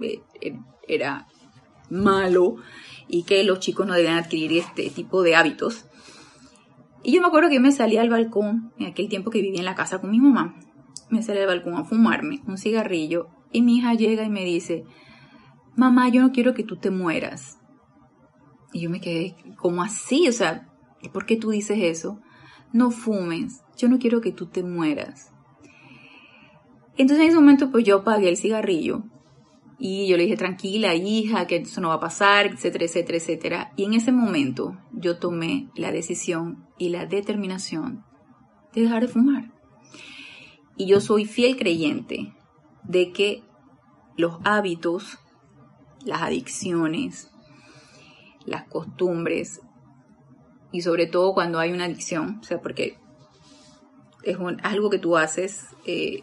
[0.00, 1.28] eh, eh, era
[1.88, 2.56] malo
[3.08, 5.86] y que los chicos no debían adquirir este tipo de hábitos.
[7.02, 9.64] Y yo me acuerdo que me salí al balcón, en aquel tiempo que vivía en
[9.64, 10.56] la casa con mi mamá,
[11.10, 14.84] me salí al balcón a fumarme un cigarrillo y mi hija llega y me dice,
[15.76, 17.58] mamá, yo no quiero que tú te mueras.
[18.72, 20.28] Y yo me quedé, ¿cómo así?
[20.28, 20.68] O sea,
[21.12, 22.20] ¿por qué tú dices eso?
[22.72, 25.32] No fumes, yo no quiero que tú te mueras.
[26.96, 29.04] Entonces en ese momento pues yo apagué el cigarrillo
[29.78, 33.72] y yo le dije, tranquila hija, que eso no va a pasar, etcétera, etcétera, etcétera.
[33.76, 38.04] Y en ese momento yo tomé la decisión y la determinación
[38.74, 39.52] de dejar de fumar.
[40.76, 42.32] Y yo soy fiel creyente
[42.84, 43.42] de que
[44.16, 45.18] los hábitos
[46.04, 47.30] las adicciones,
[48.44, 49.60] las costumbres
[50.72, 52.98] y sobre todo cuando hay una adicción, o sea, porque
[54.22, 56.22] es algo que tú haces eh,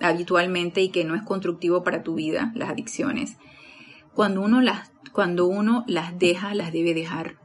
[0.00, 3.38] habitualmente y que no es constructivo para tu vida, las adicciones.
[4.14, 7.38] Cuando uno las, cuando uno las deja, las debe dejar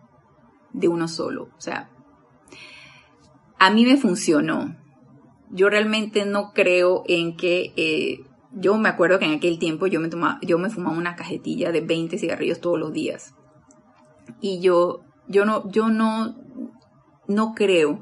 [0.74, 1.50] de uno solo.
[1.58, 1.90] O sea,
[3.58, 4.76] a mí me funcionó.
[5.52, 10.00] Yo realmente no creo en que eh, yo me acuerdo que en aquel tiempo yo
[10.00, 13.36] me, tomaba, yo me fumaba una cajetilla de 20 cigarrillos todos los días.
[14.42, 16.36] Y yo, yo, no, yo no,
[17.28, 18.02] no creo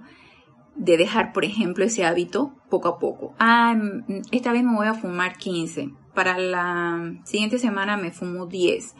[0.75, 3.36] de dejar, por ejemplo, ese hábito poco a poco.
[3.39, 5.89] Ah, mm, esta vez me voy a fumar 15.
[6.13, 8.95] Para la siguiente semana me fumo 10.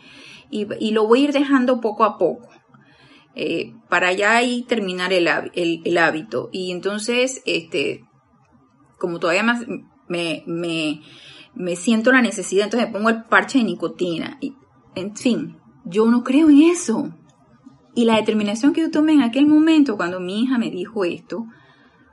[0.50, 2.48] Y, lo voy a ir dejando poco a poco.
[3.36, 6.50] Eh, para ya ahí terminar el, el, hábito.
[6.52, 8.06] Y entonces, este,
[8.98, 9.66] como todavía más
[10.08, 11.02] me,
[11.58, 14.38] me siento la necesidad, entonces me pongo el parche de nicotina.
[14.40, 14.56] Y,
[14.96, 17.14] en fin, yo no creo en eso.
[17.96, 21.48] Y la determinación que yo tomé en aquel momento, cuando mi hija me dijo esto,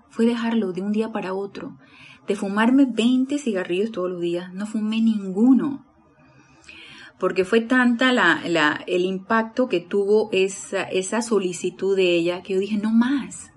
[0.09, 1.77] fue dejarlo de un día para otro.
[2.27, 5.85] De fumarme 20 cigarrillos todos los días, no fumé ninguno.
[7.19, 12.55] Porque fue tanta la, la, el impacto que tuvo esa, esa solicitud de ella que
[12.55, 13.54] yo dije, no más.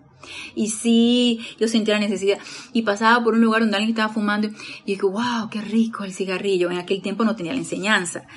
[0.56, 2.40] Y sí, yo sentía la necesidad.
[2.74, 6.14] Y pasaba por un lugar donde alguien estaba fumando y dije, wow, qué rico el
[6.14, 6.72] cigarrillo.
[6.72, 8.28] En aquel tiempo no tenía la enseñanza.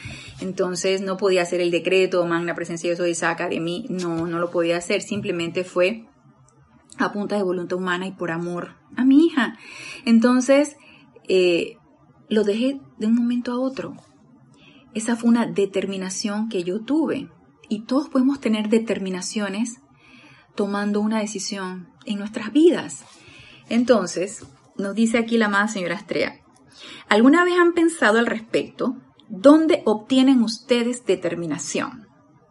[0.41, 3.87] Entonces no podía hacer el decreto, magna presencia de eso y de mí.
[3.89, 5.03] No, no lo podía hacer.
[5.03, 6.07] Simplemente fue
[6.99, 9.59] a punta de voluntad humana y por amor a mi hija.
[10.05, 10.77] Entonces,
[11.29, 11.77] eh,
[12.29, 13.97] lo dejé de un momento a otro.
[14.95, 17.29] Esa fue una determinación que yo tuve.
[17.69, 19.81] Y todos podemos tener determinaciones
[20.55, 23.05] tomando una decisión en nuestras vidas.
[23.69, 24.45] Entonces,
[24.77, 26.41] nos dice aquí la amada señora Estrella,
[27.09, 28.97] ¿alguna vez han pensado al respecto?
[29.29, 32.07] ¿Dónde obtienen ustedes determinación?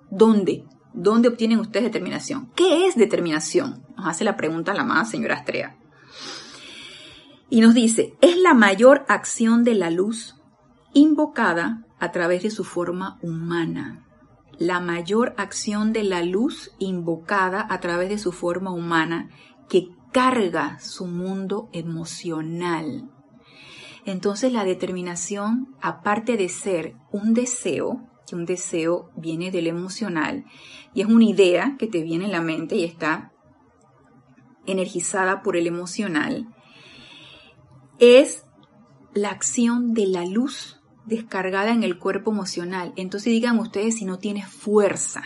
[0.10, 0.64] ¿Dónde?
[0.94, 2.52] ¿Dónde obtienen ustedes determinación?
[2.56, 3.84] ¿Qué es determinación?
[3.98, 5.76] Nos hace la pregunta la amada señora Estrella.
[7.50, 10.36] Y nos dice, es la mayor acción de la luz
[10.94, 14.06] invocada a través de su forma humana.
[14.60, 19.30] La mayor acción de la luz invocada a través de su forma humana
[19.70, 23.10] que carga su mundo emocional.
[24.06, 30.46] Entonces la determinación, aparte de ser un deseo, que un deseo viene del emocional
[30.94, 33.32] y es una idea que te viene en la mente y está
[34.66, 36.54] energizada por el emocional,
[38.00, 38.44] es
[39.14, 40.79] la acción de la luz
[41.10, 42.94] descargada en el cuerpo emocional.
[42.96, 45.24] Entonces digan ustedes si no tiene fuerza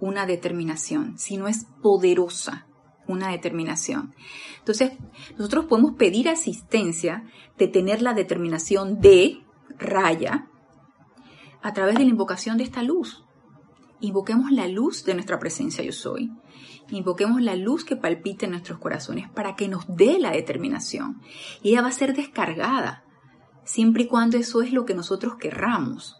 [0.00, 2.66] una determinación, si no es poderosa
[3.06, 4.14] una determinación.
[4.58, 4.92] Entonces,
[5.36, 7.24] nosotros podemos pedir asistencia
[7.58, 9.42] de tener la determinación de
[9.78, 10.48] raya
[11.62, 13.24] a través de la invocación de esta luz.
[14.00, 16.30] Invoquemos la luz de nuestra presencia yo soy.
[16.90, 21.20] Invoquemos la luz que palpite en nuestros corazones para que nos dé la determinación.
[21.62, 23.03] Y ella va a ser descargada,
[23.64, 26.16] siempre y cuando eso es lo que nosotros querramos.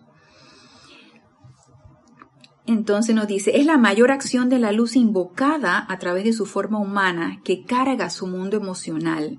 [2.67, 6.47] Entonces nos dice, es la mayor acción de la luz invocada a través de su
[6.47, 9.39] forma humana que carga su mundo emocional.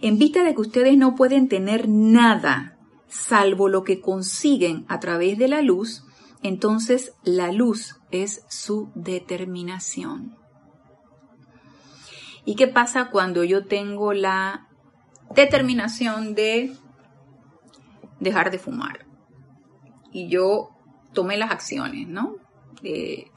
[0.00, 2.76] En vista de que ustedes no pueden tener nada
[3.08, 6.04] salvo lo que consiguen a través de la luz,
[6.42, 10.36] entonces la luz es su determinación.
[12.44, 14.68] ¿Y qué pasa cuando yo tengo la
[15.34, 16.74] determinación de
[18.20, 19.06] dejar de fumar?
[20.12, 20.70] Y yo
[21.12, 22.36] tomé las acciones, ¿no?
[22.82, 23.30] De,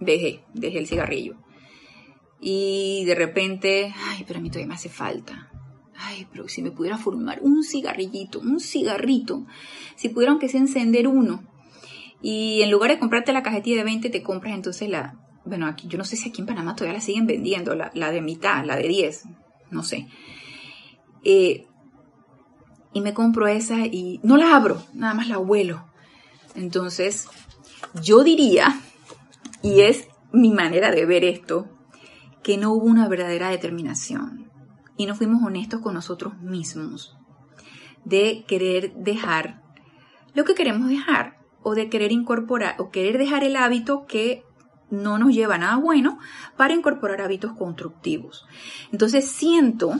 [0.00, 1.36] dejé, dejé el cigarrillo.
[2.40, 5.50] Y de repente, ay, pero a mí todavía me hace falta.
[5.96, 9.46] Ay, pero si me pudiera fumar un cigarrillito, un cigarrito,
[9.96, 11.42] si pudiera aunque sea encender uno.
[12.22, 15.88] Y en lugar de comprarte la cajetilla de 20, te compras entonces la, bueno, aquí
[15.88, 18.76] yo no sé si aquí en Panamá todavía la siguen vendiendo, la, de mitad, la
[18.76, 19.24] de 10,
[19.70, 20.06] no sé.
[21.24, 21.66] Eh,
[22.92, 25.84] y me compro esa y no la abro, nada más la huelo.
[26.54, 27.28] Entonces,
[28.02, 28.80] yo diría,
[29.62, 31.68] y es mi manera de ver esto,
[32.42, 34.50] que no hubo una verdadera determinación
[34.96, 37.16] y no fuimos honestos con nosotros mismos
[38.04, 39.62] de querer dejar
[40.34, 44.44] lo que queremos dejar o de querer incorporar o querer dejar el hábito que
[44.90, 46.18] no nos lleva a nada bueno
[46.56, 48.46] para incorporar hábitos constructivos.
[48.92, 49.92] Entonces siento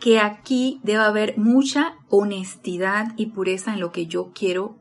[0.00, 4.76] que aquí debe haber mucha honestidad y pureza en lo que yo quiero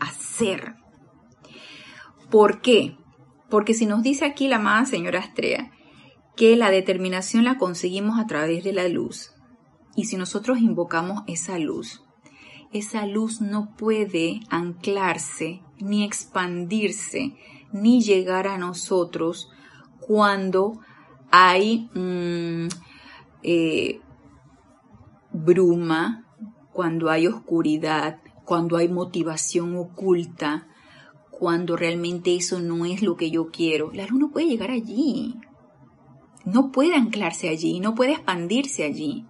[0.00, 0.76] hacer.
[2.30, 2.96] ¿Por qué?
[3.50, 5.70] Porque si nos dice aquí la amada señora Astrea
[6.36, 9.32] que la determinación la conseguimos a través de la luz,
[9.96, 12.04] y si nosotros invocamos esa luz,
[12.72, 17.34] esa luz no puede anclarse ni expandirse
[17.72, 19.50] ni llegar a nosotros
[20.00, 20.80] cuando
[21.30, 22.68] hay mm,
[23.42, 24.00] eh,
[25.44, 26.24] bruma,
[26.72, 30.68] cuando hay oscuridad, cuando hay motivación oculta,
[31.30, 33.90] cuando realmente eso no es lo que yo quiero.
[33.92, 35.36] La luz no puede llegar allí.
[36.44, 39.26] No puede anclarse allí, no puede expandirse allí.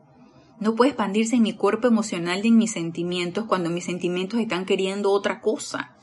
[0.61, 4.65] No puede expandirse en mi cuerpo emocional ni en mis sentimientos cuando mis sentimientos están
[4.65, 5.97] queriendo otra cosa.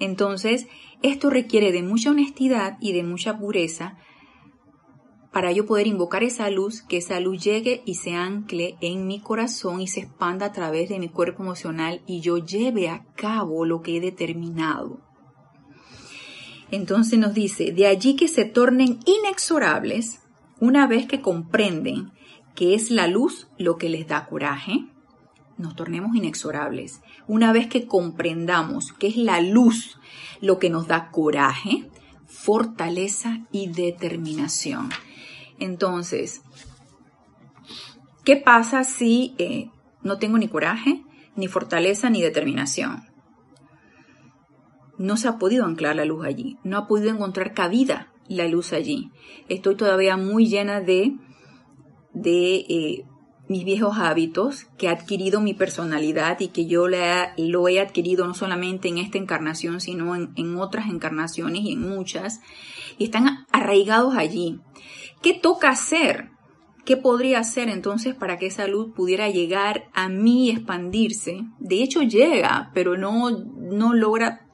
[0.00, 0.66] Entonces,
[1.02, 3.98] esto requiere de mucha honestidad y de mucha pureza
[5.32, 9.20] para yo poder invocar esa luz, que esa luz llegue y se ancle en mi
[9.20, 13.64] corazón y se expanda a través de mi cuerpo emocional y yo lleve a cabo
[13.64, 15.00] lo que he determinado.
[16.70, 20.20] Entonces nos dice, de allí que se tornen inexorables
[20.60, 22.12] una vez que comprenden
[22.54, 24.86] que es la luz lo que les da coraje,
[25.56, 27.00] nos tornemos inexorables.
[27.26, 29.98] Una vez que comprendamos que es la luz
[30.40, 31.88] lo que nos da coraje,
[32.38, 34.90] fortaleza y determinación.
[35.58, 36.40] Entonces,
[38.24, 39.70] ¿qué pasa si eh,
[40.02, 41.02] no tengo ni coraje,
[41.34, 43.08] ni fortaleza, ni determinación?
[44.98, 48.72] No se ha podido anclar la luz allí, no ha podido encontrar cabida la luz
[48.72, 49.10] allí.
[49.48, 51.16] Estoy todavía muy llena de,
[52.12, 53.04] de eh,
[53.48, 58.34] mis viejos hábitos que ha adquirido mi personalidad y que yo lo he adquirido no
[58.34, 62.40] solamente en esta encarnación, sino en, en otras encarnaciones y en muchas,
[62.98, 64.60] y están arraigados allí.
[65.22, 66.30] ¿Qué toca hacer?
[66.84, 71.42] ¿Qué podría hacer entonces para que esa luz pudiera llegar a mí y expandirse?
[71.58, 74.46] De hecho llega, pero no, no logra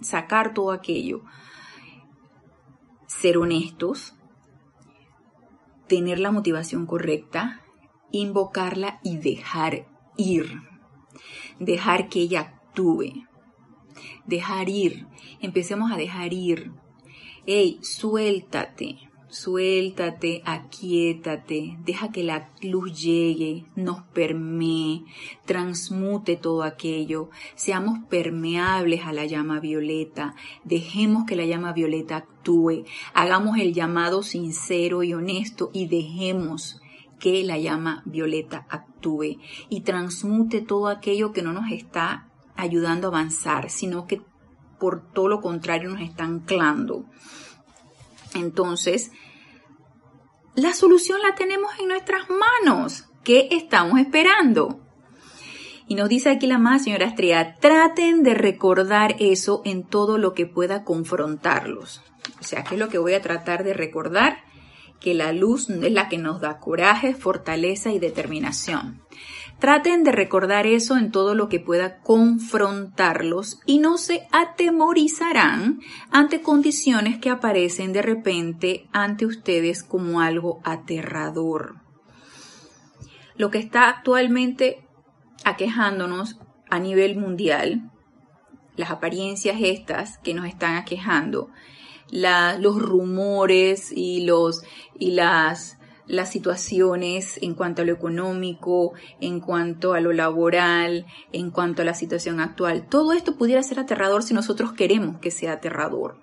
[0.00, 1.22] sacar todo aquello.
[3.06, 4.14] Ser honestos,
[5.86, 7.62] tener la motivación correcta,
[8.18, 9.86] invocarla y dejar
[10.16, 10.62] ir.
[11.58, 13.26] Dejar que ella actúe.
[14.26, 15.06] Dejar ir.
[15.40, 16.72] Empecemos a dejar ir.
[17.46, 25.02] Ey, suéltate Suéltate, aquietate, deja que la luz llegue, nos permee,
[25.44, 32.84] transmute todo aquello, seamos permeables a la llama violeta, dejemos que la llama violeta actúe,
[33.14, 36.80] hagamos el llamado sincero y honesto y dejemos
[37.18, 39.38] que la llama violeta actúe
[39.68, 44.22] y transmute todo aquello que no nos está ayudando a avanzar, sino que
[44.78, 47.06] por todo lo contrario nos está anclando.
[48.34, 49.10] Entonces,
[50.54, 53.04] la solución la tenemos en nuestras manos.
[53.24, 54.80] ¿Qué estamos esperando?
[55.88, 60.34] Y nos dice aquí la más, señora Estrella, traten de recordar eso en todo lo
[60.34, 62.02] que pueda confrontarlos.
[62.40, 64.38] O sea, ¿qué es lo que voy a tratar de recordar?
[65.06, 69.02] Que la luz es la que nos da coraje, fortaleza y determinación.
[69.60, 75.78] Traten de recordar eso en todo lo que pueda confrontarlos y no se atemorizarán
[76.10, 81.76] ante condiciones que aparecen de repente ante ustedes como algo aterrador.
[83.36, 84.88] Lo que está actualmente
[85.44, 87.92] aquejándonos a nivel mundial,
[88.74, 91.52] las apariencias estas que nos están aquejando,
[92.10, 94.62] los rumores y, los,
[94.98, 95.76] y las
[96.06, 101.84] las situaciones en cuanto a lo económico, en cuanto a lo laboral, en cuanto a
[101.84, 102.88] la situación actual.
[102.88, 106.18] Todo esto pudiera ser aterrador si nosotros queremos que sea aterrador.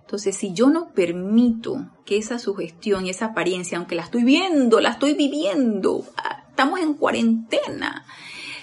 [0.00, 4.80] Entonces, si yo no permito que esa sugestión y esa apariencia, aunque la estoy viendo,
[4.80, 8.04] la estoy viviendo, ah, estamos en cuarentena,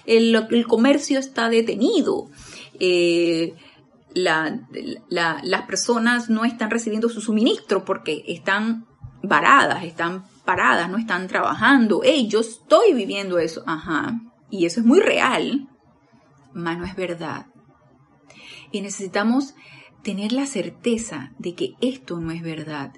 [0.06, 2.30] el, comercio está detenido,
[2.80, 3.56] eh,
[4.14, 8.86] las personas no están recibiendo su suministro porque están
[9.22, 12.02] varadas, están paradas, no están trabajando.
[12.04, 13.64] Hey, yo estoy viviendo eso.
[13.68, 14.20] Ajá.
[14.50, 15.68] Y eso es muy real,
[16.54, 17.48] mas no es verdad.
[18.72, 19.54] Y necesitamos
[20.04, 22.94] tener la certeza de que esto no es verdad,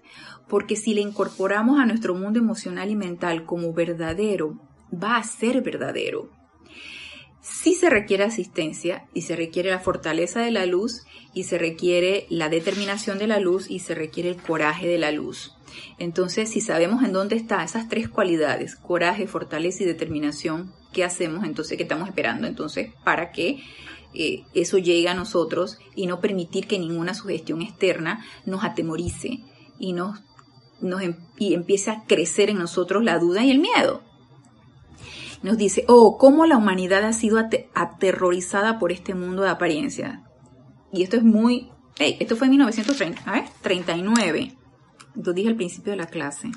[0.48, 4.60] porque si le incorporamos a nuestro mundo emocional y mental como verdadero,
[4.92, 6.30] va a ser verdadero.
[7.42, 12.28] Si se requiere asistencia y se requiere la fortaleza de la luz y se requiere
[12.30, 15.56] la determinación de la luz y se requiere el coraje de la luz.
[15.98, 21.44] Entonces, si sabemos en dónde están esas tres cualidades, coraje, fortaleza y determinación, ¿qué hacemos
[21.44, 21.78] entonces?
[21.78, 23.64] ¿Qué estamos esperando entonces para que
[24.14, 29.40] eh, eso llegue a nosotros y no permitir que ninguna sugestión externa nos atemorice
[29.80, 30.20] y, nos,
[30.80, 34.04] nos em, y empiece a crecer en nosotros la duda y el miedo?
[35.44, 37.40] Nos dice, oh, cómo la humanidad ha sido
[37.74, 40.24] aterrorizada por este mundo de apariencia.
[40.92, 41.70] Y esto es muy...
[41.98, 44.58] Hey, esto fue en 1939
[45.16, 46.52] yo dije al principio de la clase.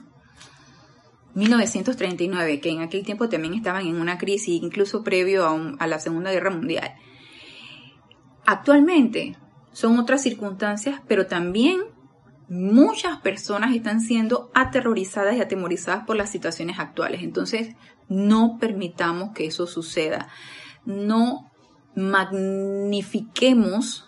[1.34, 5.98] 1939, que en aquel tiempo también estaban en una crisis, incluso previo a, a la
[5.98, 6.94] Segunda Guerra Mundial.
[8.46, 9.36] Actualmente
[9.72, 11.80] son otras circunstancias, pero también
[12.48, 17.22] muchas personas están siendo aterrorizadas y atemorizadas por las situaciones actuales.
[17.22, 17.74] Entonces,
[18.08, 20.28] no permitamos que eso suceda.
[20.84, 21.50] No
[21.94, 24.06] magnifiquemos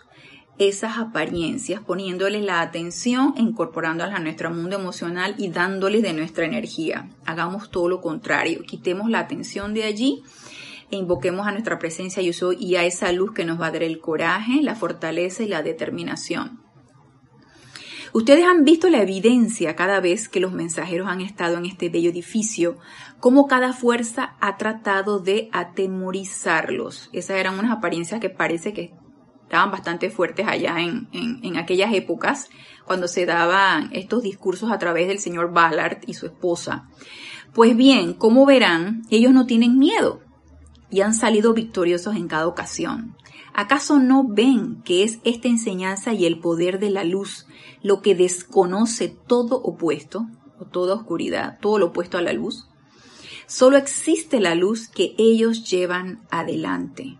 [0.57, 7.09] esas apariencias, poniéndoles la atención, incorporándolas a nuestro mundo emocional y dándoles de nuestra energía.
[7.25, 10.23] Hagamos todo lo contrario, quitemos la atención de allí
[10.89, 13.99] e invoquemos a nuestra presencia y a esa luz que nos va a dar el
[13.99, 16.66] coraje, la fortaleza y la determinación.
[18.13, 22.09] Ustedes han visto la evidencia cada vez que los mensajeros han estado en este bello
[22.09, 22.77] edificio,
[23.19, 27.09] cómo cada fuerza ha tratado de atemorizarlos.
[27.13, 28.93] Esas eran unas apariencias que parece que
[29.43, 32.49] estaban bastante fuertes allá en, aquellas épocas,
[32.85, 36.89] cuando se daban estos discursos a través del señor Ballard y su esposa.
[37.53, 40.26] Pues bien, como verán, ellos no tienen miedo
[40.89, 43.15] y han salido victoriosos en cada ocasión.
[43.53, 47.47] ¿Acaso no ven que es esta enseñanza y el poder de la luz
[47.81, 50.27] lo que desconoce todo opuesto,
[50.59, 52.67] o toda oscuridad, todo lo opuesto a la luz?
[53.47, 57.17] Solo existe la luz que ellos llevan adelante.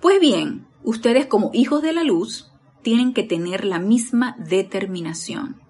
[0.00, 2.50] Pues bien, Ustedes como hijos de la luz
[2.82, 5.60] tienen que tener la misma determinación.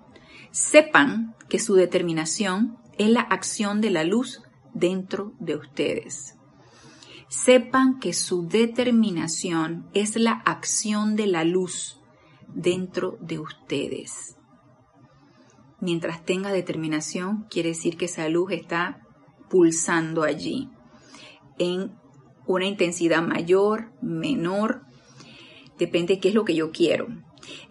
[0.53, 4.43] Sepan que su determinación es la acción de la luz
[4.75, 6.38] dentro de ustedes.
[7.29, 12.01] Sepan que su determinación es la acción de la luz
[12.49, 14.35] dentro de ustedes.
[15.81, 19.07] mientras tenga determinación, quiere decir que esa luz está
[19.49, 20.69] pulsando allí
[21.59, 21.93] en
[22.47, 24.83] una intensidad mayor, menor,
[25.79, 27.07] depende de qué es lo que yo quiero.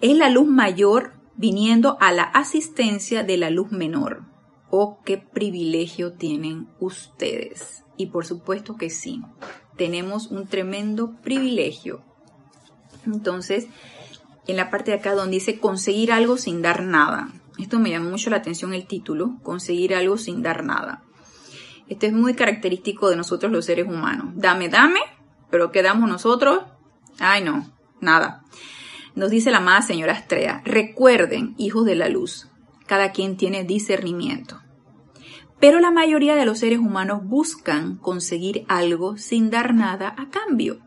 [0.01, 4.23] Es la luz mayor viniendo a la asistencia de la luz menor.
[4.69, 7.83] Oh, qué privilegio tienen ustedes.
[7.97, 9.21] Y por supuesto que sí,
[9.75, 12.01] tenemos un tremendo privilegio.
[13.05, 13.67] Entonces,
[14.47, 17.29] en la parte de acá donde dice conseguir algo sin dar nada.
[17.57, 21.03] Esto me llama mucho la atención el título, conseguir algo sin dar nada.
[21.87, 24.33] Esto es muy característico de nosotros los seres humanos.
[24.35, 24.99] Dame, dame,
[25.49, 26.63] pero ¿qué damos nosotros?
[27.19, 28.43] Ay, no, nada.
[29.15, 32.47] Nos dice la amada señora Estrella, recuerden, hijos de la luz,
[32.85, 34.61] cada quien tiene discernimiento.
[35.59, 40.79] Pero la mayoría de los seres humanos buscan conseguir algo sin dar nada a cambio.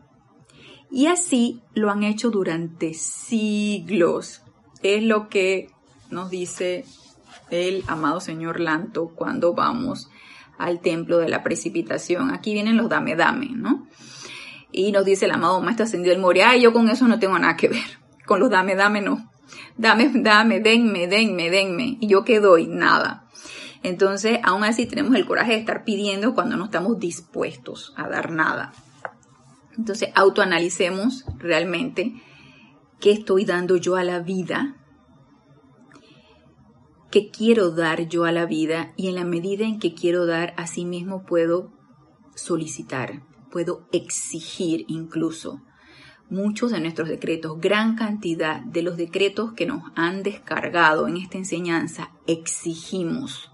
[0.89, 4.41] Y así lo han hecho durante siglos.
[4.81, 5.69] Es lo que
[6.09, 6.85] nos dice
[7.49, 10.09] el amado señor Lanto cuando vamos
[10.57, 12.31] al templo de la precipitación.
[12.31, 13.87] Aquí vienen los dame, dame, ¿no?
[14.71, 17.57] Y nos dice el amado maestro ascendido el Moria, yo con eso no tengo nada
[17.57, 17.99] que ver.
[18.25, 19.29] Con los dame, dame no.
[19.75, 21.97] Dame, dame, denme, denme, denme.
[21.99, 23.27] Y yo qué doy, nada.
[23.83, 28.31] Entonces, aún así tenemos el coraje de estar pidiendo cuando no estamos dispuestos a dar
[28.31, 28.73] nada.
[29.77, 32.13] Entonces, autoanalicemos realmente
[32.99, 34.75] qué estoy dando yo a la vida
[37.11, 40.53] que quiero dar yo a la vida y en la medida en que quiero dar,
[40.57, 41.73] a sí mismo puedo
[42.35, 43.21] solicitar,
[43.51, 45.61] puedo exigir incluso.
[46.29, 51.37] Muchos de nuestros decretos, gran cantidad de los decretos que nos han descargado en esta
[51.37, 53.50] enseñanza, exigimos.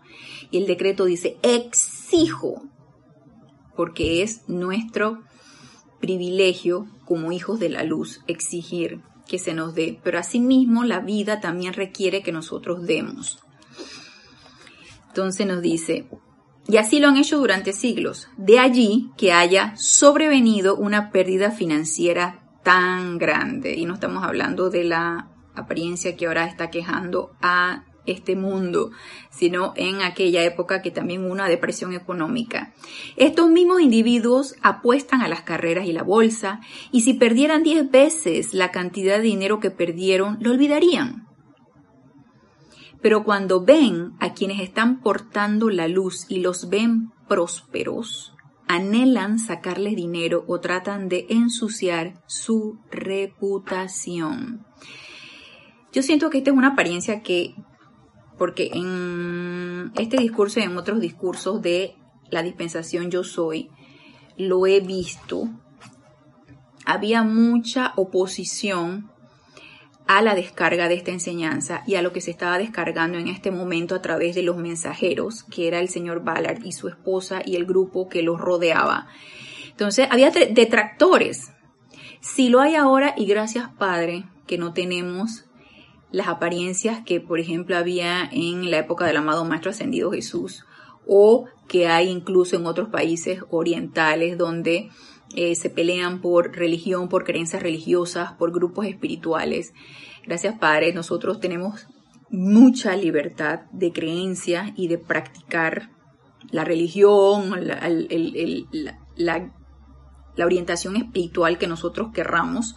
[0.52, 2.64] Y el decreto dice, exijo,
[3.76, 5.24] porque es nuestro
[6.00, 11.42] privilegio como hijos de la luz exigir que se nos dé, pero asimismo la vida
[11.42, 13.40] también requiere que nosotros demos.
[15.10, 16.08] Entonces nos dice,
[16.68, 18.28] y así lo han hecho durante siglos.
[18.38, 23.74] De allí que haya sobrevenido una pérdida financiera tan grande.
[23.76, 28.92] Y no estamos hablando de la apariencia que ahora está quejando a este mundo,
[29.30, 32.74] sino en aquella época que también hubo una depresión económica.
[33.16, 38.54] Estos mismos individuos apuestan a las carreras y la bolsa, y si perdieran 10 veces
[38.54, 41.28] la cantidad de dinero que perdieron, lo olvidarían.
[43.02, 48.34] Pero cuando ven a quienes están portando la luz y los ven prósperos,
[48.68, 54.66] anhelan sacarles dinero o tratan de ensuciar su reputación.
[55.94, 57.56] Yo siento que esta es una apariencia que,
[58.38, 61.96] porque en este discurso y en otros discursos de
[62.30, 63.70] la dispensación yo soy,
[64.38, 65.50] lo he visto,
[66.86, 69.12] había mucha oposición
[70.08, 73.52] a la descarga de esta enseñanza y a lo que se estaba descargando en este
[73.52, 77.56] momento a través de los mensajeros, que era el señor Ballard y su esposa y
[77.56, 79.08] el grupo que los rodeaba.
[79.70, 81.52] Entonces, había detractores.
[82.22, 85.47] Si lo hay ahora, y gracias Padre, que no tenemos
[86.12, 90.66] las apariencias que, por ejemplo, había en la época del amado Maestro Ascendido Jesús,
[91.06, 94.90] o que hay incluso en otros países orientales donde
[95.36, 99.74] eh, se pelean por religión, por creencias religiosas, por grupos espirituales.
[100.26, 101.88] Gracias Padre, nosotros tenemos
[102.30, 105.92] mucha libertad de creencia y de practicar
[106.52, 109.52] la religión, la,
[110.36, 112.76] la orientación espiritual que nosotros querramos.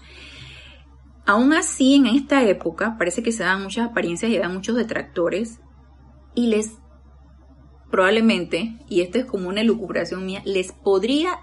[1.26, 5.60] Aún así, en esta época parece que se dan muchas apariencias y dan muchos detractores
[6.34, 6.78] y les
[7.90, 11.40] probablemente, y esto es como una elucubración mía, les podría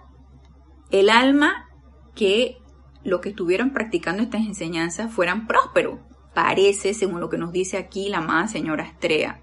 [0.92, 1.70] el alma
[2.16, 2.58] que
[3.04, 6.00] los que estuvieron practicando estas enseñanzas fueran prósperos.
[6.34, 9.42] Parece, según lo que nos dice aquí la amada señora Estrella.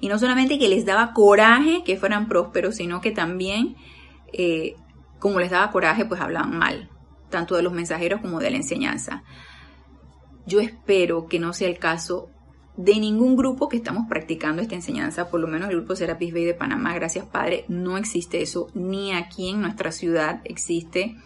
[0.00, 3.76] Y no solamente que les daba coraje que fueran prósperos, sino que también,
[4.32, 4.76] eh,
[5.18, 6.90] como les daba coraje, pues hablaban mal,
[7.36, 9.22] tanto de los mensajeros como de la enseñanza.
[10.46, 12.30] Yo espero que no sea el caso
[12.78, 16.46] de ningún grupo que estamos practicando esta enseñanza, por lo menos el grupo Serapis Bay
[16.46, 21.16] de Panamá, gracias Padre, no existe eso, ni aquí en nuestra ciudad existe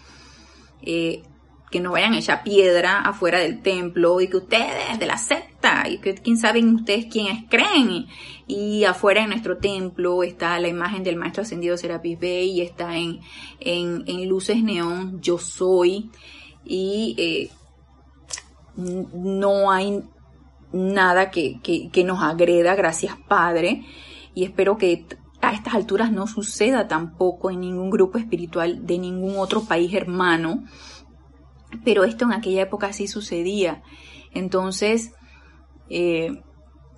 [0.83, 1.23] eh,
[1.71, 5.89] que nos vayan a echar piedra afuera del templo y que ustedes de la secta,
[5.89, 8.07] y que quién saben ustedes quiénes creen,
[8.47, 12.97] y, afuera de nuestro templo está la imagen del Maestro Ascendido Serapis Bay y está
[12.97, 13.21] en,
[13.61, 16.11] en, luces neón, yo soy,
[16.65, 17.51] y eh,
[18.77, 20.03] no hay
[20.73, 23.85] nada que, que, nos agreda, gracias Padre,
[24.35, 25.07] y espero que
[25.41, 30.65] a estas alturas no suceda tampoco en ningún grupo espiritual de ningún otro país hermano,
[31.85, 33.83] pero esto en aquella época sí sucedía.
[34.33, 35.13] Entonces,
[35.89, 36.43] eh,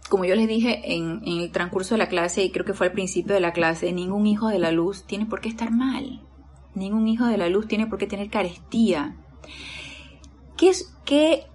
[0.08, 2.92] como yo les dije en, el transcurso de la clase, y creo que fue al
[2.92, 6.26] principio de la clase, ningún hijo de la luz tiene por qué estar mal.
[6.74, 9.16] Ningún hijo de la luz tiene por qué tener carestía.
[10.56, 11.46] ¿Qué, es, qué,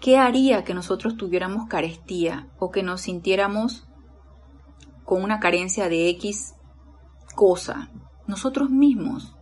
[0.00, 3.88] qué haría que nosotros tuviéramos carestía o que nos sintiéramos
[5.04, 6.54] con una carencia de X
[7.34, 7.90] cosa?
[8.26, 9.37] Nosotros mismos.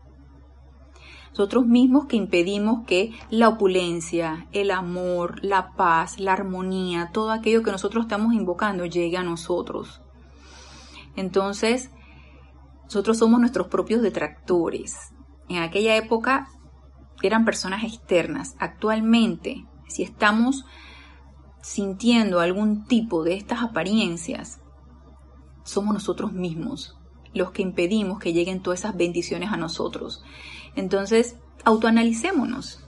[1.37, 7.62] Nosotros mismos que impedimos que la opulencia, el amor, la paz, la armonía, todo aquello
[7.62, 10.01] que nosotros estamos invocando llegue a nosotros.
[11.14, 11.91] Entonces,
[12.84, 15.12] nosotros somos nuestros propios detractores.
[15.51, 16.49] En aquella época
[17.20, 18.57] eran personas externas.
[18.59, 20.64] Actualmente, si estamos
[21.61, 24.62] sintiendo algún tipo de estas apariencias,
[25.64, 26.97] somos nosotros mismos
[27.37, 30.24] los que impedimos que lleguen todas esas bendiciones a nosotros.
[30.74, 32.80] Entonces, autoanalicémonos.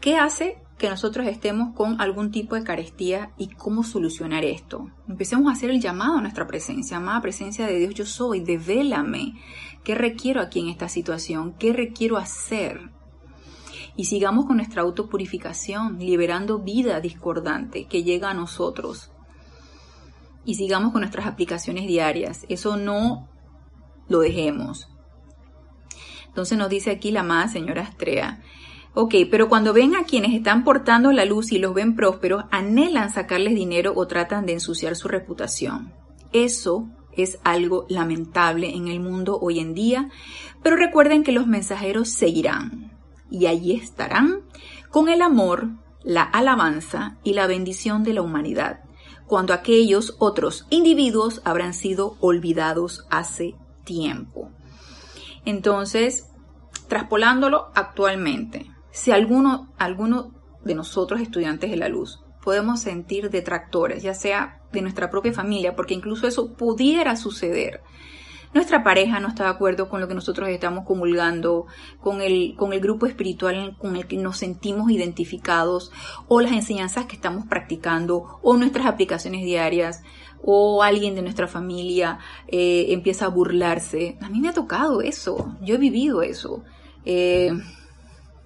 [0.00, 4.90] ¿Qué hace que nosotros estemos con algún tipo de carestía y cómo solucionar esto?
[5.08, 9.34] Empecemos a hacer el llamado a nuestra presencia, amada presencia de Dios yo soy, devélame.
[9.84, 11.54] ¿Qué requiero aquí en esta situación?
[11.58, 12.90] ¿Qué requiero hacer?
[13.94, 19.12] Y sigamos con nuestra autopurificación, liberando vida discordante que llega a nosotros.
[20.44, 22.46] Y sigamos con nuestras aplicaciones diarias.
[22.48, 23.28] Eso no
[24.10, 24.88] lo dejemos.
[26.26, 28.42] Entonces nos dice aquí la amada señora Astrea.
[28.92, 33.10] Ok, pero cuando ven a quienes están portando la luz y los ven prósperos, anhelan
[33.10, 35.94] sacarles dinero o tratan de ensuciar su reputación.
[36.32, 40.10] Eso es algo lamentable en el mundo hoy en día,
[40.62, 42.92] pero recuerden que los mensajeros seguirán
[43.30, 44.42] y allí estarán
[44.90, 45.68] con el amor,
[46.02, 48.80] la alabanza y la bendición de la humanidad,
[49.26, 53.54] cuando aquellos otros individuos habrán sido olvidados hace
[53.90, 54.52] tiempo.
[55.44, 56.28] Entonces,
[56.88, 60.32] traspolándolo actualmente, si alguno, alguno
[60.64, 65.74] de nosotros estudiantes de la luz podemos sentir detractores, ya sea de nuestra propia familia,
[65.74, 67.82] porque incluso eso pudiera suceder.
[68.54, 71.66] Nuestra pareja no está de acuerdo con lo que nosotros estamos comulgando,
[72.00, 75.92] con el, con el grupo espiritual con el que nos sentimos identificados,
[76.28, 80.02] o las enseñanzas que estamos practicando, o nuestras aplicaciones diarias
[80.42, 82.18] o alguien de nuestra familia
[82.48, 84.16] eh, empieza a burlarse.
[84.20, 86.64] A mí me ha tocado eso, yo he vivido eso.
[87.04, 87.52] Eh,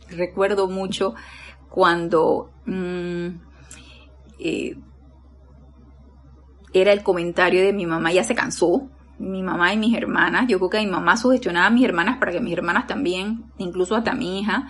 [0.08, 1.14] recuerdo mucho
[1.68, 3.26] cuando mm,
[4.38, 4.76] eh,
[6.72, 8.88] era el comentario de mi mamá, ya se cansó,
[9.18, 12.32] mi mamá y mis hermanas, yo creo que mi mamá sugestionaba a mis hermanas para
[12.32, 14.68] que mis hermanas también, incluso hasta mi hija,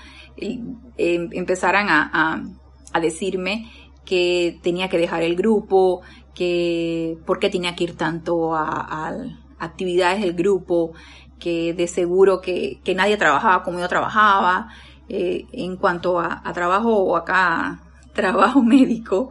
[0.98, 2.44] empezaran a,
[2.92, 3.70] a decirme
[4.04, 6.02] que tenía que dejar el grupo,
[6.34, 9.12] que por qué tenía que ir tanto a,
[9.58, 10.92] actividades del grupo,
[11.38, 14.68] que de seguro que, nadie trabajaba como yo trabajaba,
[15.08, 17.80] eh, en cuanto a, trabajo o acá,
[18.12, 19.30] trabajo médico,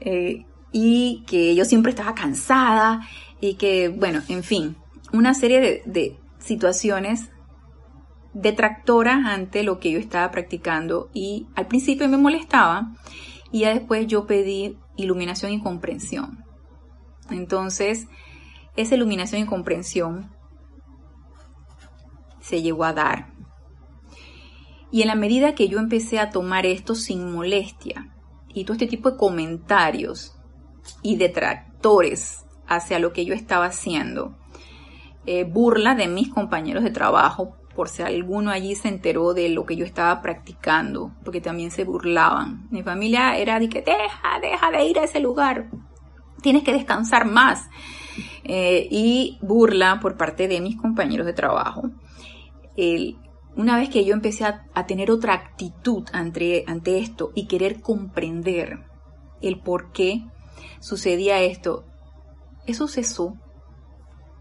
[0.00, 3.06] eh, y que yo siempre estaba cansada
[3.40, 4.76] y que, bueno, en fin,
[5.12, 7.30] una serie de, de situaciones
[8.34, 12.92] detractoras ante lo que yo estaba practicando y al principio me molestaba
[13.52, 16.44] y ya después yo pedí iluminación y comprensión.
[17.30, 18.08] Entonces,
[18.76, 20.34] esa iluminación y comprensión
[22.40, 23.32] se llegó a dar.
[24.90, 28.14] Y en la medida que yo empecé a tomar esto sin molestia
[28.48, 30.36] y todo este tipo de comentarios
[31.02, 34.36] y detractores hacia lo que yo estaba haciendo,
[35.24, 39.64] eh, burla de mis compañeros de trabajo, por si alguno allí se enteró de lo
[39.64, 42.68] que yo estaba practicando, porque también se burlaban.
[42.70, 45.70] Mi familia era de que deja, deja de ir a ese lugar,
[46.42, 47.68] tienes que descansar más.
[48.44, 51.90] Eh, y burla por parte de mis compañeros de trabajo.
[53.54, 57.80] una vez que yo empecé a, a tener otra actitud ante, ante esto y querer
[57.80, 58.80] comprender
[59.42, 60.24] el por qué
[60.80, 61.84] sucedía esto,
[62.66, 63.36] eso cesó.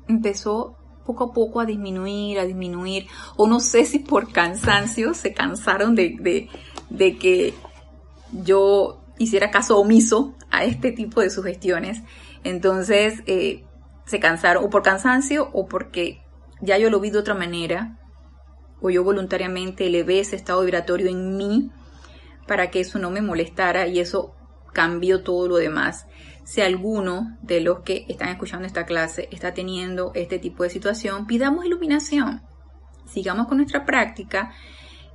[0.08, 0.78] Empezó
[1.12, 5.96] poco a poco a disminuir, a disminuir, o no sé si por cansancio se cansaron
[5.96, 6.50] de,
[6.90, 7.54] de, que
[8.44, 12.02] yo hiciera caso omiso a este tipo de sugestiones.
[12.44, 13.66] Entonces, eh,
[14.06, 16.22] se cansaron o por cansancio o porque
[16.62, 18.00] ya yo lo vi de otra manera,
[18.82, 21.72] o yo voluntariamente elevé ese estado vibratorio en mí
[22.48, 24.34] para que eso no me molestara y eso
[24.74, 26.08] cambió todo lo demás
[26.44, 31.28] si alguno de los que están escuchando esta clase está teniendo este tipo de situación,
[31.28, 32.42] pidamos iluminación.
[33.06, 34.52] Sigamos con nuestra práctica,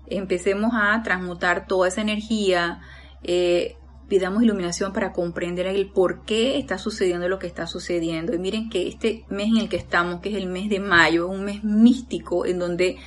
[0.06, 2.80] empecemos a transmutar toda esa energía,
[3.22, 3.76] eh,
[4.08, 8.34] pidamos iluminación para comprender el por qué está sucediendo lo que está sucediendo.
[8.34, 11.26] Y miren que este mes en el que estamos, que es el mes de mayo,
[11.26, 12.98] es un mes místico en donde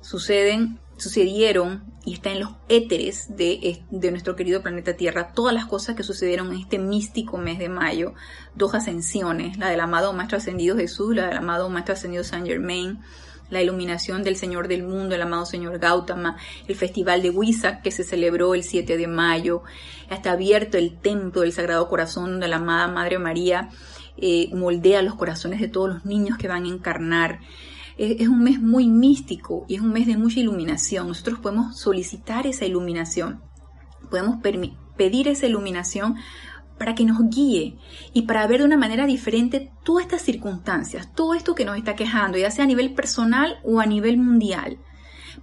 [0.00, 5.66] suceden sucedieron y está en los éteres de, de, nuestro querido planeta Tierra, todas las
[5.66, 8.14] cosas que sucedieron en este místico mes de mayo,
[8.54, 13.00] dos ascensiones, la del amado Maestro Ascendido Jesús, la del amado Maestro Ascendido Saint Germain,
[13.50, 16.36] la iluminación del Señor del Mundo, el amado Señor Gautama,
[16.66, 19.62] el Festival de Huizac que se celebró el 7 de mayo,
[20.10, 23.70] está abierto el templo del Sagrado Corazón de la amada Madre María,
[24.16, 27.40] eh, moldea los corazones de todos los niños que van a encarnar
[27.96, 31.08] es, un mes muy místico y es un mes de mucha iluminación.
[31.08, 33.40] Nosotros podemos solicitar esa iluminación,
[34.10, 34.38] podemos
[34.96, 36.16] pedir esa iluminación
[36.78, 37.78] para que nos guíe
[38.12, 41.94] y para ver de una manera diferente todas estas circunstancias, todo esto que nos está
[41.94, 44.78] quejando, ya sea a nivel personal o a nivel mundial.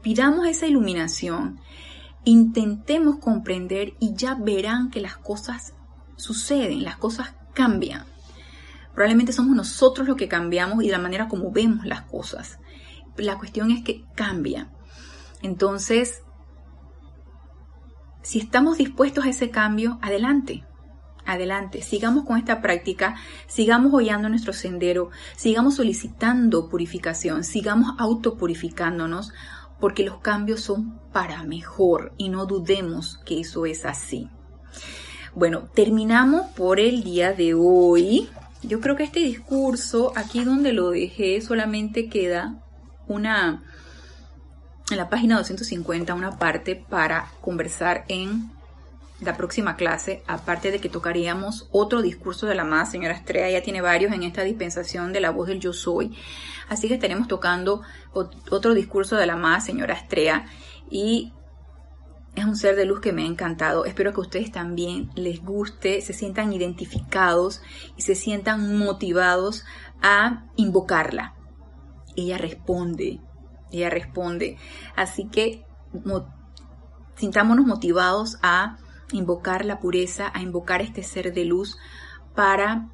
[0.02, 1.60] Pidamos esa iluminación,
[2.26, 5.74] intentemos comprender y ya verán que las cosas
[6.18, 8.11] suceden, las cosas cambian.
[8.93, 12.59] Probablemente somos nosotros los que cambiamos y la manera como vemos las cosas.
[13.17, 14.71] La cuestión es que cambia.
[15.41, 16.23] Entonces,
[18.21, 20.65] si estamos dispuestos a ese cambio, adelante.
[21.25, 23.15] Adelante, sigamos con esta práctica,
[23.47, 29.31] sigamos hollando nuestro sendero, sigamos solicitando purificación, sigamos autopurificándonos,
[29.79, 34.29] porque los cambios son para mejor y no dudemos que eso es así.
[35.33, 38.29] Bueno, terminamos por el día de hoy.
[38.64, 42.55] Yo creo que este discurso, aquí donde lo dejé, solamente queda
[43.07, 43.64] una,
[44.91, 48.51] en la página 250, una parte para conversar en
[49.20, 52.91] la próxima clase, aparte de que tocaríamos otro discurso de la más.
[52.91, 56.16] Señora Estrella, ya tiene varios en esta dispensación de la voz del yo soy,
[56.70, 57.82] así que estaremos tocando
[58.14, 60.45] otro discurso de la más señora Estrella.
[60.89, 61.34] Y
[62.36, 63.86] es un ser de luz que me ha encantado.
[63.86, 67.61] Espero que a ustedes también les guste, se sientan identificados
[67.97, 69.65] y se sientan motivados
[70.01, 71.36] a invocarla.
[72.15, 73.19] Ella responde,
[73.71, 74.57] ella responde.
[74.95, 75.65] Así que
[77.15, 78.77] sintámonos motivados a
[79.11, 81.77] invocar la pureza, a invocar este ser de luz
[82.34, 82.89] para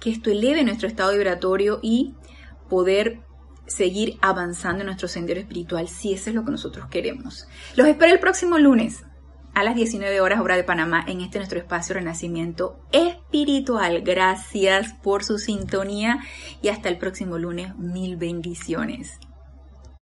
[0.00, 2.14] que esto eleve nuestro estado vibratorio y
[2.68, 3.25] poder
[3.66, 7.46] seguir avanzando en nuestro sendero espiritual si eso es lo que nosotros queremos.
[7.74, 9.04] Los espero el próximo lunes
[9.54, 14.02] a las 19 horas hora de Panamá en este nuestro espacio Renacimiento Espiritual.
[14.02, 16.18] Gracias por su sintonía
[16.60, 17.74] y hasta el próximo lunes.
[17.78, 19.18] Mil bendiciones.